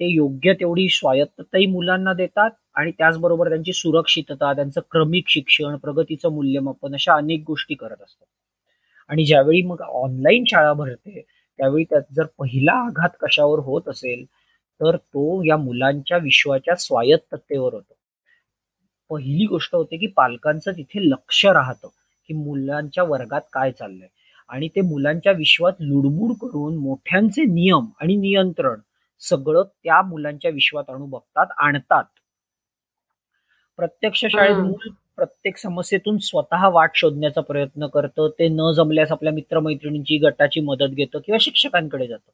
[0.00, 6.94] ते योग्य तेवढी स्वायत्तताही मुलांना देतात आणि त्याचबरोबर त्यांची सुरक्षितता त्यांचं क्रमिक शिक्षण प्रगतीचं मूल्यमापन
[6.94, 8.26] अशा अनेक गोष्टी करत असतात.
[9.10, 11.20] आणि ज्यावेळी मग ऑनलाईन शाळा भरते
[11.58, 14.24] त्यावेळी त्यात जर पहिला आघात कशावर होत असेल
[14.80, 17.94] तर तो या मुलांच्या विश्वाच्या स्वायत्ततेवर होतो.
[19.10, 21.88] पहिली गोष्ट होते की पालकांचं तिथे लक्ष राहतं
[22.28, 24.08] की मुलांच्या वर्गात काय चाललंय.
[24.48, 28.80] आणि ते मुलांच्या विश्वात लुडबुड करून मोठ्यांचे नियम आणि नियंत्रण
[29.20, 32.04] सगळं त्या मुलांच्या विश्वात आणू बघतात आणतात.
[33.76, 40.18] प्रत्यक्ष शाळेत मूल प्रत्येक समस्येतून स्वतः वाट शोधण्याचा प्रयत्न करतं ते न जमल्यास आपल्या मित्रमैत्रिणींची
[40.18, 42.30] गटाची मदत घेतं किंवा शिक्षकांकडे जातं.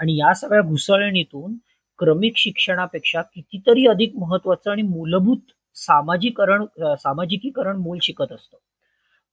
[0.00, 1.54] आणि या सगळ्या घुसळणीतून
[1.98, 6.64] क्रमिक शिक्षणापेक्षा कितीतरी अधिक महत्वाचं आणि मूलभूत सामाजिकरण
[6.98, 8.56] सामाजिकीकरण मूल शिकत असतं.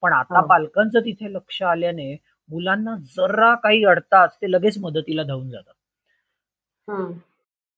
[0.03, 2.13] पण आता पालकांचं तिथे लक्ष आल्याने
[2.49, 5.73] मुलांना जरा काही अडताच ते लगेच मदतीला धावून जातात.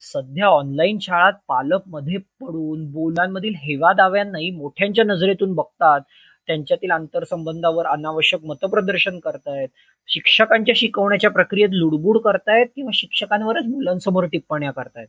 [0.02, 6.02] सध्या ऑनलाईन शाळात पालकमध्ये पडून मुलांमधील हेवा दाव्यांनाही मोठ्यांच्या नजरेतून बघतात.
[6.48, 9.68] त्यांच्यातील आंतरसंबंधावर अनावश्यक मतप्रदर्शन करतायत.
[10.08, 15.08] शिक्षकांच्या शिकवण्याच्या प्रक्रियेत लुडबुड करतायत किंवा शिक्षकांवरच मुलांसमोर टिप्पण्या करतायत.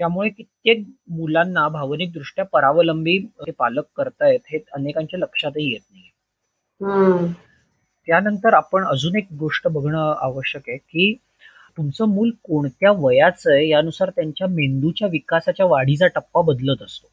[0.00, 3.18] त्यामुळे कित्येक मुलांना भावनिक दृष्ट्या परावलंबी
[3.58, 6.10] पालक करतायत हे अनेकांच्या लक्षातही येत नाही
[8.08, 11.14] त्यानंतर आपण अजून एक गोष्ट बघणं आवश्यक आहे की
[11.76, 17.08] तुमचं मूल कोणत्या वयाचं आहे यानुसार त्यांच्या मेंदूच्या विकासाच्या वाढीचा टप्पा बदलत असतो.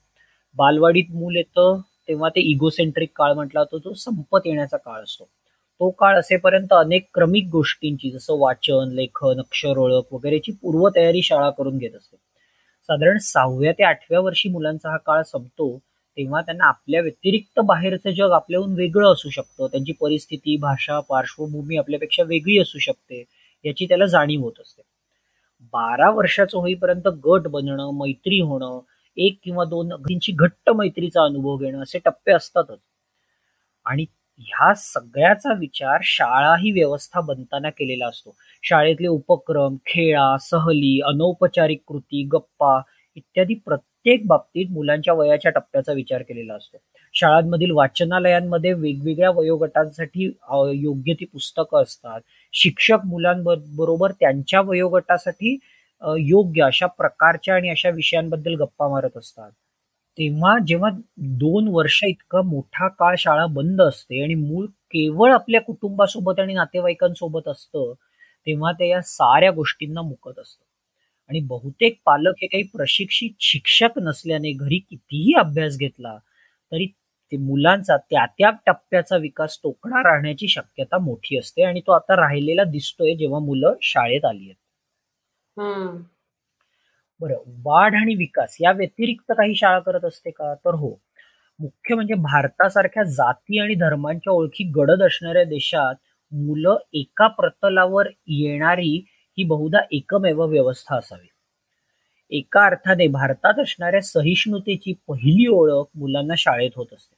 [0.55, 5.23] बालवाडीत मूल येतं तेव्हा ते इगोसेंट्रिक काळ म्हटला जातो तो संपत येण्याचा काळ असतो.
[5.23, 11.77] तो काळ असेपर्यंत अनेक क्रमिक गोष्टींची जसं वाचन लेखन अक्षर ओळख वगैरेची पूर्वतयारी शाळा करून
[11.77, 12.17] घेत असते.
[12.91, 15.77] साधारण सहाव्या ते आठव्या वर्षी मुलांचा हा काळ संपतो
[16.17, 19.67] तेव्हा त्यांना आपल्या व्यतिरिक्त बाहेरचं जग आपल्याहून वेगळं असू शकतं.
[19.67, 23.23] त्यांची परिस्थिती भाषा पार्श्वभूमी आपल्यापेक्षा वेगळी असू शकते
[23.65, 24.81] याची त्याला जाणीव होत असते.
[25.73, 28.79] बारा वर्षाचं होईपर्यंत गट बनणं मैत्री होणं
[29.17, 32.79] एक किंवा दोन अगदींची घट्ट मैत्रीचा अनुभव घेणं असे टप्पे असतातच.
[33.85, 34.05] आणि
[34.41, 38.35] ह्या सगळ्याचा विचार शाळा ही व्यवस्था बनताना केलेला असतो.
[38.63, 42.79] शाळेतले उपक्रम खेळा सहली अनौपचारिक कृती गप्पा
[43.17, 46.77] इत्यादी प्रत्येक बाबतीत मुलांच्या वयाच्या टप्प्याचा विचार केलेला असतो.
[47.13, 50.25] शाळांमधील वाचनालयांमध्ये वेगवेगळ्या वयोगटांसाठी
[50.75, 52.19] योग्य ती पुस्तकं असतात.
[52.53, 55.57] शिक्षक मुलांबरोबर त्यांच्या वयोगटासाठी
[56.19, 59.51] योग्य अशा प्रकारच्या आणि अशा विषयांबद्दल गप्पा मारत असतात.
[60.21, 60.89] तेव्हा जेव्हा
[61.39, 67.47] दोन वर्ष इतका मोठा काळ शाळा बंद असते आणि मूळ केवळ आपल्या कुटुंबासोबत आणि नातेवाईकांसोबत
[67.47, 67.93] असतं
[68.47, 70.63] तेव्हा ते या साऱ्या गोष्टींना मुकत असतं.
[71.29, 76.17] आणि बहुतेक पालक हे काही प्रशिक्षित शिक्षक नसल्याने घरी कितीही अभ्यास घेतला
[76.71, 76.85] तरी
[77.31, 82.63] ते मुलांचा त्या त्या टप्प्याचा विकास तोकडा राहण्याची शक्यता मोठी असते आणि तो आता राहिलेला
[82.71, 84.55] दिसतोय जेव्हा मुलं शाळेत आली आहेत.
[87.21, 90.53] बरं वाढ आणि विकास या व्यतिरिक्त काही शाळा करत असते का?
[90.55, 90.89] तर हो.
[91.59, 95.95] मुख्य म्हणजे भारतासारख्या जाती आणि धर्मांच्या ओळखी गडद असणाऱ्या देशात
[96.31, 98.95] मुलं एका प्रतलावर येणारी
[99.37, 101.27] ही बहुधा एकमेव व्यवस्था असावी.
[102.31, 107.15] एका अर्थाने भारतात असणाऱ्या सहिष्णुतेची पहिली ओळख मुलांना शाळेत होत असते.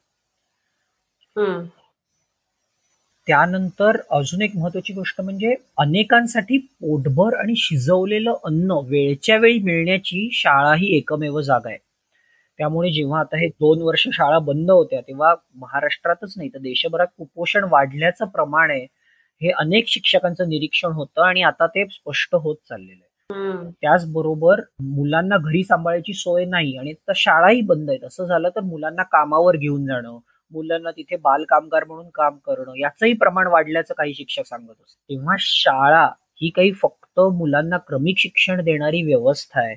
[3.28, 10.74] त्यानंतर अजून एक महत्वाची गोष्ट म्हणजे अनेकांसाठी पोटभर आणि शिजवलेलं अन्न वेळच्या वेळी मिळण्याची शाळा
[10.74, 11.78] ही एकमेव जागा आहे.
[12.60, 17.64] त्यामुळे जेव्हा आता हे दोन वर्ष शाळा बंद होत्या तेव्हा महाराष्ट्रातच नाही तर देशभरात कुपोषण
[17.72, 18.84] वाढल्याचं प्रमाण आहे
[19.42, 23.72] हे अनेक शिक्षकांचं निरीक्षण होतं आणि आता ते स्पष्ट होत चाललेलं आहे.
[23.82, 28.04] त्याचबरोबर मुलांना घरी सांभाळायची सोय नाही आणि शाळाही बंद आहेत.
[28.04, 30.18] असं झालं तर मुलांना कामावर घेऊन जाणं
[30.54, 34.96] मुलांना तिथे बालकामगार म्हणून काम करणं याचंही प्रमाण वाढल्याचं काही शिक्षक सांगत असतात.
[35.10, 36.06] तेव्हा शाळा
[36.42, 39.76] ही काही फक्त मुलांना क्रमिक शिक्षण देणारी व्यवस्था आहे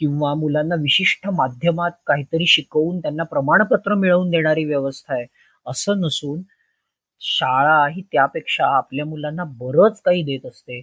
[0.00, 5.26] किंवा मुलांना विशिष्ट माध्यमात काहीतरी शिकवून त्यांना प्रमाणपत्र मिळवून देणारी व्यवस्था आहे
[5.66, 6.42] असं नसून
[7.20, 10.80] शाळा ही त्यापेक्षा आपल्या मुलांना बरंच काही देत असते.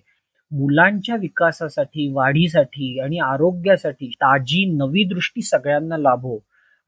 [0.52, 6.38] मुलांच्या विकासासाठी वाढीसाठी आणि आरोग्यासाठी ताजी नवी दृष्टी सगळ्यांना लाभो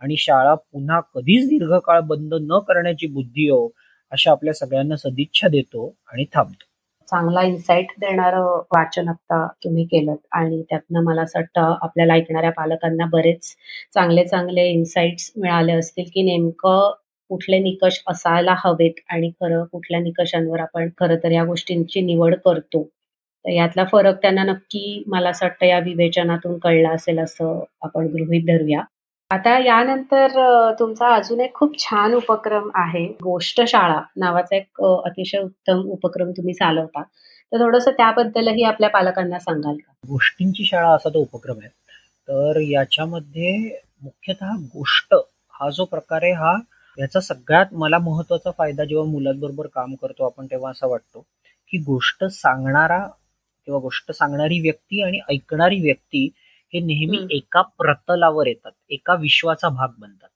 [0.01, 3.67] आणि शाळा पुन्हा कधीच दीर्घकाळ बंद न करण्याची बुद्धी हो
[4.11, 6.65] अशा आपल्या सगळ्यांना सदिच्छा देतो आणि थांबतो.
[7.09, 13.05] चांगला इन्साइट देणारं वाचन आता तुम्ही केलं आणि त्यातनं मला असं वाटतं आपल्याला ऐकणाऱ्या पालकांना
[13.11, 13.53] बरेच
[13.93, 16.91] चांगले चांगले इन्साइट्स मिळाले असतील की नेमकं
[17.29, 22.83] कुठले निकष असायला हवेत आणि खरं कुठल्या निकषांवर आपण खरं तर या गोष्टींची निवड करतो.
[23.45, 28.45] तर यातला फरक त्यांना नक्की मला असं वाटतं या विवेचनातून कळला असेल असं आपण गृहित
[28.47, 28.81] धरूया.
[29.31, 30.35] आता यानंतर
[30.79, 33.03] तुमचा अजून एक खूप छान उपक्रम आहे.
[33.23, 37.01] गोष्ट शाळा नावाचा एक अतिशय उत्तम उपक्रम तुम्ही चालवता.
[37.51, 39.91] तर थोडस त्याबद्दलही आपल्या पालकांना सांगाल का?
[40.07, 41.69] गोष्टींची शाळा असा तो उपक्रम आहे.
[42.27, 43.51] तर याच्यामध्ये
[44.03, 45.15] मुख्यतः गोष्ट
[45.53, 46.55] हा जो प्रकार आहे हा
[46.97, 51.25] याचा सगळ्यात मला महत्त्वाचा फायदा जेव्हा मुलांबरोबर काम करतो आपण तेव्हा असा वाटतो
[51.73, 52.99] की गोष्ट सांगणारा
[53.67, 56.27] किंवा गोष्ट सांगणारी व्यक्ती आणि ऐकणारी व्यक्ती
[56.73, 58.71] हे नेहमी एका प्रतलावर येतात.
[58.89, 60.27] एका विश्वाचा भाग बनतात.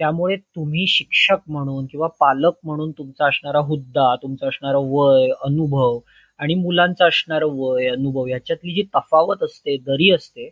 [0.00, 5.98] त्यामुळे तुम्ही शिक्षक म्हणून किंवा पालक म्हणून तुमचा असणारा हुद्दा तुमचा असणारा वय अनुभव
[6.40, 10.48] आणि मुलांचा असणारं वय अनुभव याच्यातली जी तफावत असते दरी असते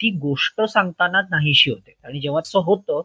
[0.00, 1.94] ती गोष्ट सांगताना नाहीशी होते.
[2.04, 3.00] आणि जेव्हा असं होतं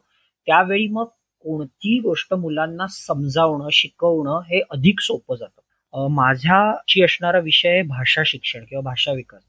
[0.47, 1.05] त्यावेळी मग
[1.45, 6.07] कोणतीही गोष्ट मुलांना समजावणं शिकवणं हे अधिक सोपं जातं.
[6.11, 9.41] माझ्याची असणारा विषय आहे भाषा शिक्षण किंवा भाषा विकास.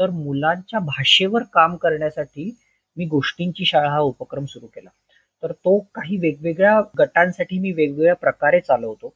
[0.00, 2.50] तर मुलांच्या भाषेवर काम करण्यासाठी
[2.96, 4.88] मी गोष्टींची शाळा हा उपक्रम सुरू केला.
[5.42, 9.08] तर तो काही वेगवेगळ्या गटांसाठी मी वेगवेगळ्या प्रकारे चालवतो.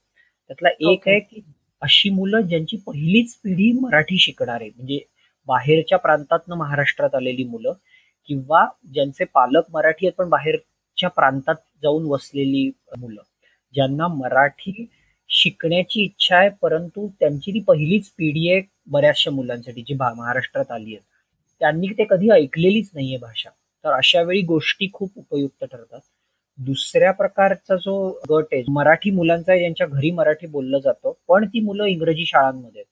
[0.50, 1.40] त्यातला एक आहे की
[1.82, 4.98] अशी मुलं ज्यांची पहिलीच पिढी मराठी शिकणार आहे म्हणजे
[5.48, 7.72] बाहेरच्या प्रांतातनं महाराष्ट्रात आलेली मुलं
[8.28, 13.22] किंवा ज्यांचे पालक मराठी आहेत पण बाहेरच्या प्रांतात जाऊन वसलेली मुलं
[13.74, 14.86] ज्यांना मराठी
[15.30, 21.02] शिकण्याची इच्छा आहे परंतु त्यांची ती पहिलीच पिढी आहे बऱ्याचशा मुलांसाठी जी महाराष्ट्रात आली आहेत.
[21.60, 23.50] त्यांनी ते कधी ऐकलेलीच नाहीये भाषा.
[23.84, 26.00] तर अशा वेळी गोष्टी खूप उपयुक्त ठरतात.
[26.58, 27.94] दुसऱ्या प्रकारचा जो
[28.30, 32.82] गट आहे मराठी मुलांचा ज्यांच्या घरी मराठी बोललं जातं पण ती मुलं इंग्रजी शाळांमध्ये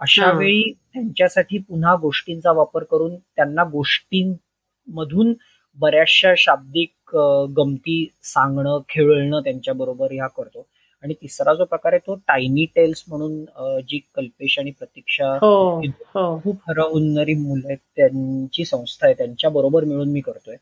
[0.00, 0.62] अशा वेळी
[0.94, 5.32] त्यांच्यासाठी पुन्हा गोष्टींचा वापर करून त्यांना गोष्टींमधून
[5.78, 7.16] बऱ्याचशा शाब्दिक
[7.56, 10.66] गमती सांगणं खेळणं त्यांच्या बरोबर ह्या करतो.
[11.04, 16.40] आणि तिसरा जो प्रकार आहे तो टायनी टेल्स म्हणून जी कल्पेश आणि प्रतीक्षा हो, हो.
[16.40, 20.56] खूप हरवणारी मुलं आहेत त्यांची संस्था आहे त्यांच्या बरोबर मिळून मी करतोय.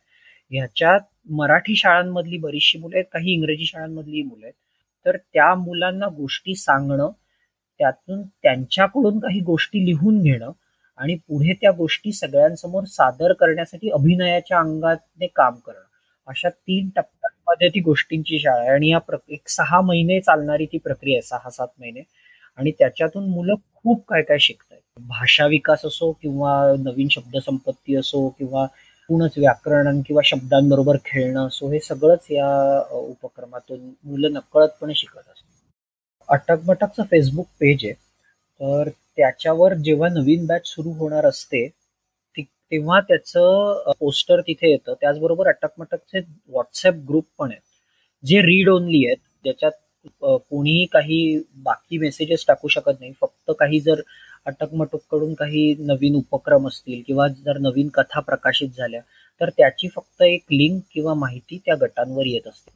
[0.53, 4.55] ह्याच्यात मराठी शाळांमधली बरीचशी मुलं आहेत काही इंग्रजी शाळांमधली मुलं आहेत.
[5.07, 7.11] तर त्या मुलांना गोष्टी सांगणं
[7.81, 10.51] त्यातून त्यांच्याकडून काही गोष्टी लिहून घेणं
[10.99, 15.83] आणि पुढे त्या गोष्टी सगळ्यांसमोर सादर करण्यासाठी अभिनयाच्या अंगाने काम करणं.
[16.29, 16.89] अशा तीन
[17.49, 18.69] मध्ये ती गोष्टींची शाळा आहे.
[18.71, 22.03] आणि या एक सहा महिने चालणारी ती प्रक्रिया आहे सहा सात महिने.
[22.59, 28.29] आणि त्याच्यातून मुलं खूप काय काय शिकत आहेत भाषा विकास असो किंवा नवीन शब्दसंपत्ती असो
[28.39, 28.65] किंवा
[29.09, 32.49] पूर्णच व्याकरण किंवा शब्दांबरोबर खेळणं असो हे सगळंच या
[32.93, 35.45] उपक्रमातून मुलं नकळतपणे शिकत असतात.
[36.29, 37.93] अटकमटकचं फेसबुक पेज आहे.
[38.61, 41.67] तर त्याच्यावर जेव्हा नवीन बॅच सुरू होणार असते
[42.73, 44.95] तेव्हा त्याचं पोस्टर तिथे येतं.
[45.01, 49.17] त्याचबरोबर अटकमटकचे व्हॉट्सअप ग्रुप पण आहेत जे रीड ओनली आहेत.
[49.45, 49.73] ज्याच्यात
[50.23, 53.13] कोणीही काही बाकी मेसेजेस टाकू शकत नाही.
[53.21, 54.01] फक्त काही जर
[54.47, 59.01] अटकमटककडून काही नवीन उपक्रम असतील किंवा जर नवीन कथा प्रकाशित झाल्या
[59.41, 62.71] तर त्याची फक्त एक लिंक किंवा माहिती त्या गटांवर येत असते.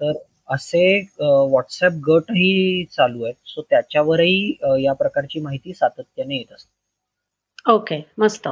[0.00, 0.12] तर
[0.48, 3.34] असे व्हॉट्सअप गटही चालू आहेत.
[3.46, 7.72] सो त्याच्यावरही या प्रकारची माहिती सातत्याने येत असते.
[7.72, 8.48] ओके मस्त.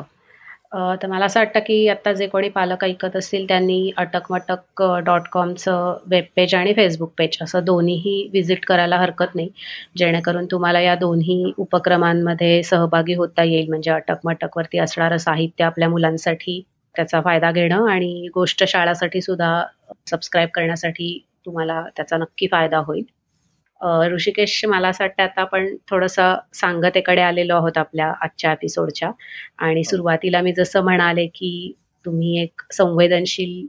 [0.74, 5.96] तर मला असं वाटतं की आता जे कोणी पालक ऐकत असतील त्यांनी अटकमटक डॉट कॉमचं
[6.06, 9.48] वेब पेज आणि फेसबुक पेज असं दोन्हीही व्हिजिट करायला हरकत नाही.
[9.96, 13.68] जेणेकरून तुम्हाला या दोन्ही उपक्रमांमध्ये सहभागी होता येईल.
[13.68, 16.60] म्हणजे अटकमटकवरती असणारं साहित्य आपल्या मुलांसाठी
[16.94, 19.62] त्याचा फायदा घेणं आणि गोष्ट शाळासाठी सुद्धा
[20.06, 23.04] सबस्क्राईब करण्यासाठी तुम्हाला त्याचा नक्की फायदा होईल.
[24.10, 29.10] ऋषिकेश मला असं वाटतं आता आपण थोडंसं सांगतेकडे आलेलो आहोत आपल्या आजच्या एपिसोडच्या
[29.58, 29.90] आणि हो.
[29.90, 31.72] सुरुवातीला मी जसं म्हणाले की
[32.04, 33.66] तुम्ही एक संवेदनशील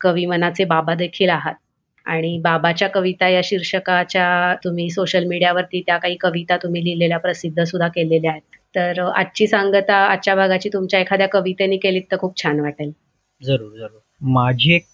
[0.00, 1.54] कवी मनाचे बाबा देखील आहात.
[2.06, 7.88] आणि बाबाच्या कविता या शीर्षकाच्या तुम्ही सोशल मीडियावरती त्या काही कविता तुम्ही लिहिलेल्या प्रसिद्ध सुद्धा
[7.88, 8.42] केलेल्या आहेत.
[8.74, 12.90] तर आजची सांगता आजच्या भागाची तुमच्या एखाद्या कवितेने केलीत तर खूप छान वाटेल.
[13.42, 13.98] जरूर जरूर.
[14.20, 14.84] माझी एक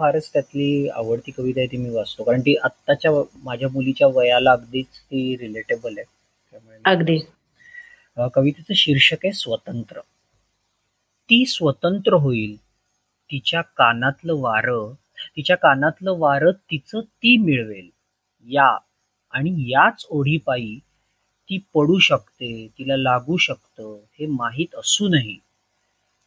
[0.00, 2.24] फारच त्यातली आवडती कविता आहे ती मी वाचतो.
[2.24, 3.10] कारण ती आत्ताच्या
[3.44, 6.04] माझ्या मुलीच्या वयाला अगदीच ती रिलेटेबल आहे.
[6.84, 7.18] अगदी.
[8.34, 10.00] कवितेचं शीर्षक आहे स्वतंत्र.
[11.30, 12.56] ती स्वतंत्र होईल.
[13.32, 14.92] तिच्या कानातलं वारं
[15.36, 17.88] तिच्या कानातलं वारं तिचं ती मिळवेल.
[18.44, 18.78] या
[19.32, 20.78] आणि याच ओढीपायी
[21.48, 25.36] ती पडू शकते तिला लागू शकतं हे माहीत असूनही.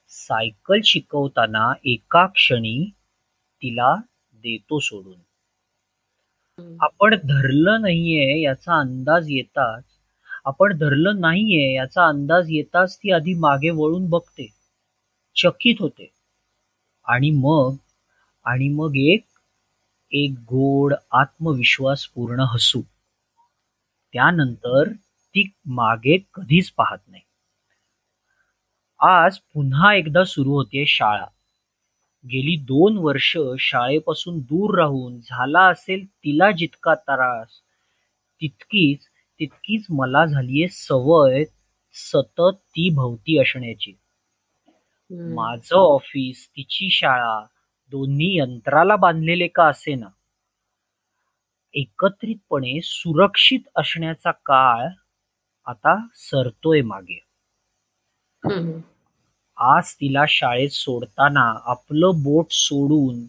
[0.10, 2.90] सायकल शिकवताना एका क्षणी
[3.64, 3.96] तिला
[4.34, 5.20] देतो सोडून.
[6.80, 9.84] आपण धरलं नाहीये याचा अंदाज येताच
[10.46, 14.54] आपण धरलं नाहीये याचा अंदाज येताच ती आधी मागे वळून बघते
[15.36, 16.12] चकित होते.
[17.06, 17.76] आणि मग
[18.46, 19.26] आणि मग एक
[20.12, 22.82] एक गोड आत्मविश्वास पूर्ण हसू.
[24.14, 24.92] त्यानंतर
[25.36, 27.22] ती मागे कधीच पाहत नाही.
[29.00, 31.26] आज पुन्हा एकदा सुरू होते शाळा.
[32.26, 37.60] गेली दोन वर्ष शाळेपासून दूर राहून झाला असेल तिला जितका त्रास
[38.42, 39.08] तितकीच
[39.40, 41.44] तितकीच मला झालीये सवय
[41.94, 43.94] सतत ती भवती असण्याची.
[45.12, 47.40] माझं ऑफिस तिची शाळा
[47.92, 50.08] दोन्ही यंत्राला बांधलेले का असे ना
[51.76, 54.88] एकत्रितपणे सुरक्षित असण्याचा काळ
[55.68, 57.20] आता सरतोय मागे.
[59.58, 63.24] आज तिला शाळेत सोडताना आपलं बोट सोडून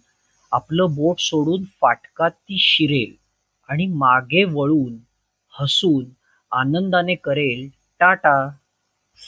[0.53, 3.15] आपलं बोट सोडून फाटकात ती शिरेल
[3.69, 4.97] आणि मागे वळून
[5.61, 6.05] हसून
[6.53, 7.69] आनंदाने करेल
[8.01, 8.49] टाटा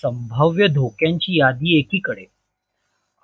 [0.02, 2.24] संभाव्य धोक्यांची यादी एकीकडे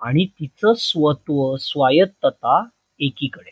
[0.01, 2.63] आणि तिचं स्वत्व स्वायत्तता
[2.99, 3.51] एकीकडे.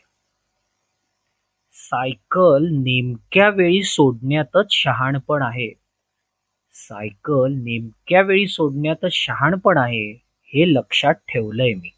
[1.72, 5.81] सायकल नेमक्या वेळी सोडण्यातच शहाणपण आहे.
[6.74, 10.06] सायकल नेमक्या वेळी सोडण्यातच शहाणपण आहे
[10.54, 11.90] हे लक्षात ठेवलंय मी.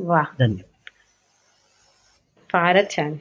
[0.00, 0.22] वा.
[0.38, 0.90] धन्यवाद.
[2.50, 3.16] फारच छान.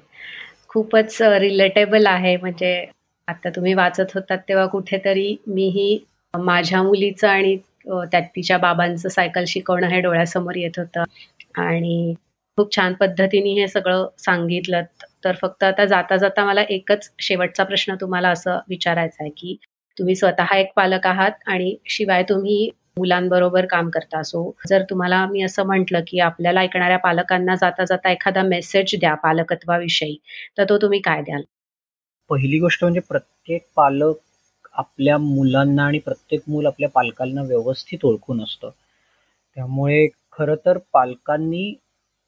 [0.69, 2.35] खूपच रिलेटेबल आहे.
[2.37, 2.73] म्हणजे
[3.27, 5.97] आता तुम्ही वाचत होतात तेव्हा कुठेतरी मीही
[6.33, 7.55] माझ्या मुलीचं आणि
[8.11, 11.03] त्यात तिच्या बाबांचं सायकल शिकवणं हे डोळ्यासमोर येत होतं.
[11.59, 12.13] आणि
[12.57, 14.83] खूप छान पद्धतीने हे सगळं सांगितलं.
[15.23, 19.57] तर फक्त आता जाता जाता मला एकच शेवटचा प्रश्न तुम्हाला असं विचारायचा आहे की
[19.97, 24.21] तुम्ही स्वतः एक पालक आहात आणि शिवाय तुम्ही मुलांबरोबर काम करता.
[24.23, 29.13] सो जर तुम्हाला मी असं म्हटलं की आपल्याला ऐकणाऱ्या पालकांना जाता जाता एखादा मेसेज द्या
[29.15, 30.17] पालकत्वाविषयी
[30.57, 31.41] तर तो तुम्ही काय द्याल?
[32.29, 34.15] पहिली गोष्ट म्हणजे प्रत्येक पालक
[34.73, 38.69] आपल्या मुलांना आणि प्रत्येक मूल आपल्या पालकांना व्यवस्थित ओळखून असतं.
[39.57, 41.71] त्यामुळे खरं तर पालकांनी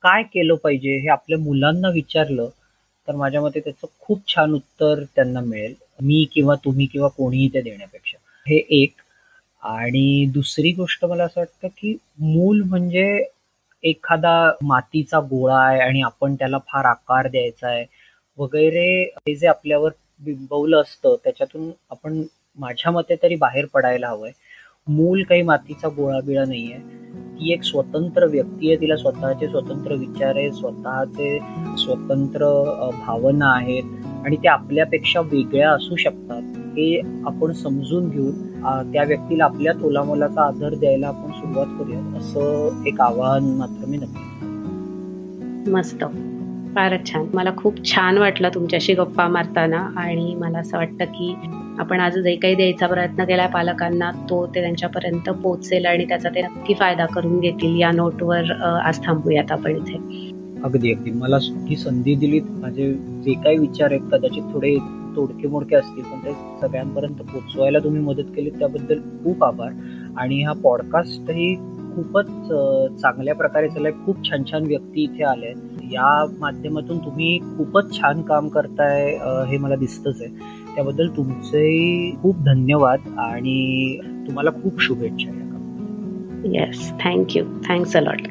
[0.04, 2.50] काय केलं पाहिजे हे आपल्या मुलांना विचारलं
[3.08, 5.74] तर माझ्या मते त्याचं खूप छान उत्तर त्यांना मिळेल.
[6.04, 8.18] मी किंवा तुम्ही किंवा कोणीही ते देण्यापेक्षा.
[8.48, 8.94] हे एक.
[9.64, 13.26] आणि दुसरी गोष्ट मला असं वाटतं की मूल म्हणजे
[13.84, 17.86] एखादा मातीचा गोळा आहे आणि आपण त्याला फार आकार द्यायचा आहे
[18.38, 22.24] वगैरे हे जे आपल्यावर बिंबवलं असतं त्याच्यातून आपण
[22.58, 24.32] माझ्या मते तरी बाहेर पडायला हवंय.
[24.88, 26.78] मूल काही मातीचा गोळा बिळा नाहीये.
[27.44, 31.40] ती एक स्वतंत्र व्यक्ती आहे तिला स्वतःचे स्वतंत्र विचार आहे स्वतःचे
[31.78, 32.46] स्वतंत्र
[33.08, 33.84] भावना आहेत
[34.26, 36.42] आणि त्या आपल्यापेक्षा वेगळ्या असू शकतात.
[36.78, 38.32] हे आपण समजून घेऊन
[38.92, 42.00] त्या व्यक्तीला आपल्या तोलामोलाचा आदर द्यायला आपण सुरुवात करूया.
[42.18, 46.06] असं एक आवाहन मात्र मी नक्की मस्त.
[46.76, 47.26] फारच छान.
[47.34, 51.34] मला खूप छान वाटलं तुमच्याशी गप्पा मारताना आणि मला असं वाटतं की
[51.80, 56.42] आपण आज जे काही द्यायचा प्रयत्न केला पालकांना तो ते त्यांच्यापर्यंत पोहोचेल आणि त्याचा ते
[56.42, 57.80] नक्की फायदा करून घेतील.
[57.80, 58.52] या नोटवर
[58.86, 59.98] आज थांबूयात आपण इथे.
[60.64, 61.12] अगदी अगदी.
[61.12, 62.40] मला ही संधी दिली.
[62.52, 62.92] माझे
[63.26, 64.76] जे काही विचार आहेत कदाचित थोडे
[65.16, 69.72] तोडके मोडके असतील पण ते सगळ्यांपर्यंत पोचवायला तुम्ही मदत केली त्याबद्दल खूप आभार.
[70.18, 71.54] आणि हा पॉडकास्ट ही
[71.96, 72.28] खूपच
[73.02, 75.52] चांगल्या प्रकारे चाललाय खूप छान छान व्यक्ती इथे आले
[75.92, 79.20] या माध्यमातून तुम्ही खूपच छान काम करताय
[79.50, 80.30] हे मला दिसतच आहे.
[80.76, 85.30] त्याबद्दल तुमचे खूप धन्यवाद आणि तुम्हाला खूप शुभेच्छा
[86.46, 88.22] येस थँक्यू थँक्स अलॉट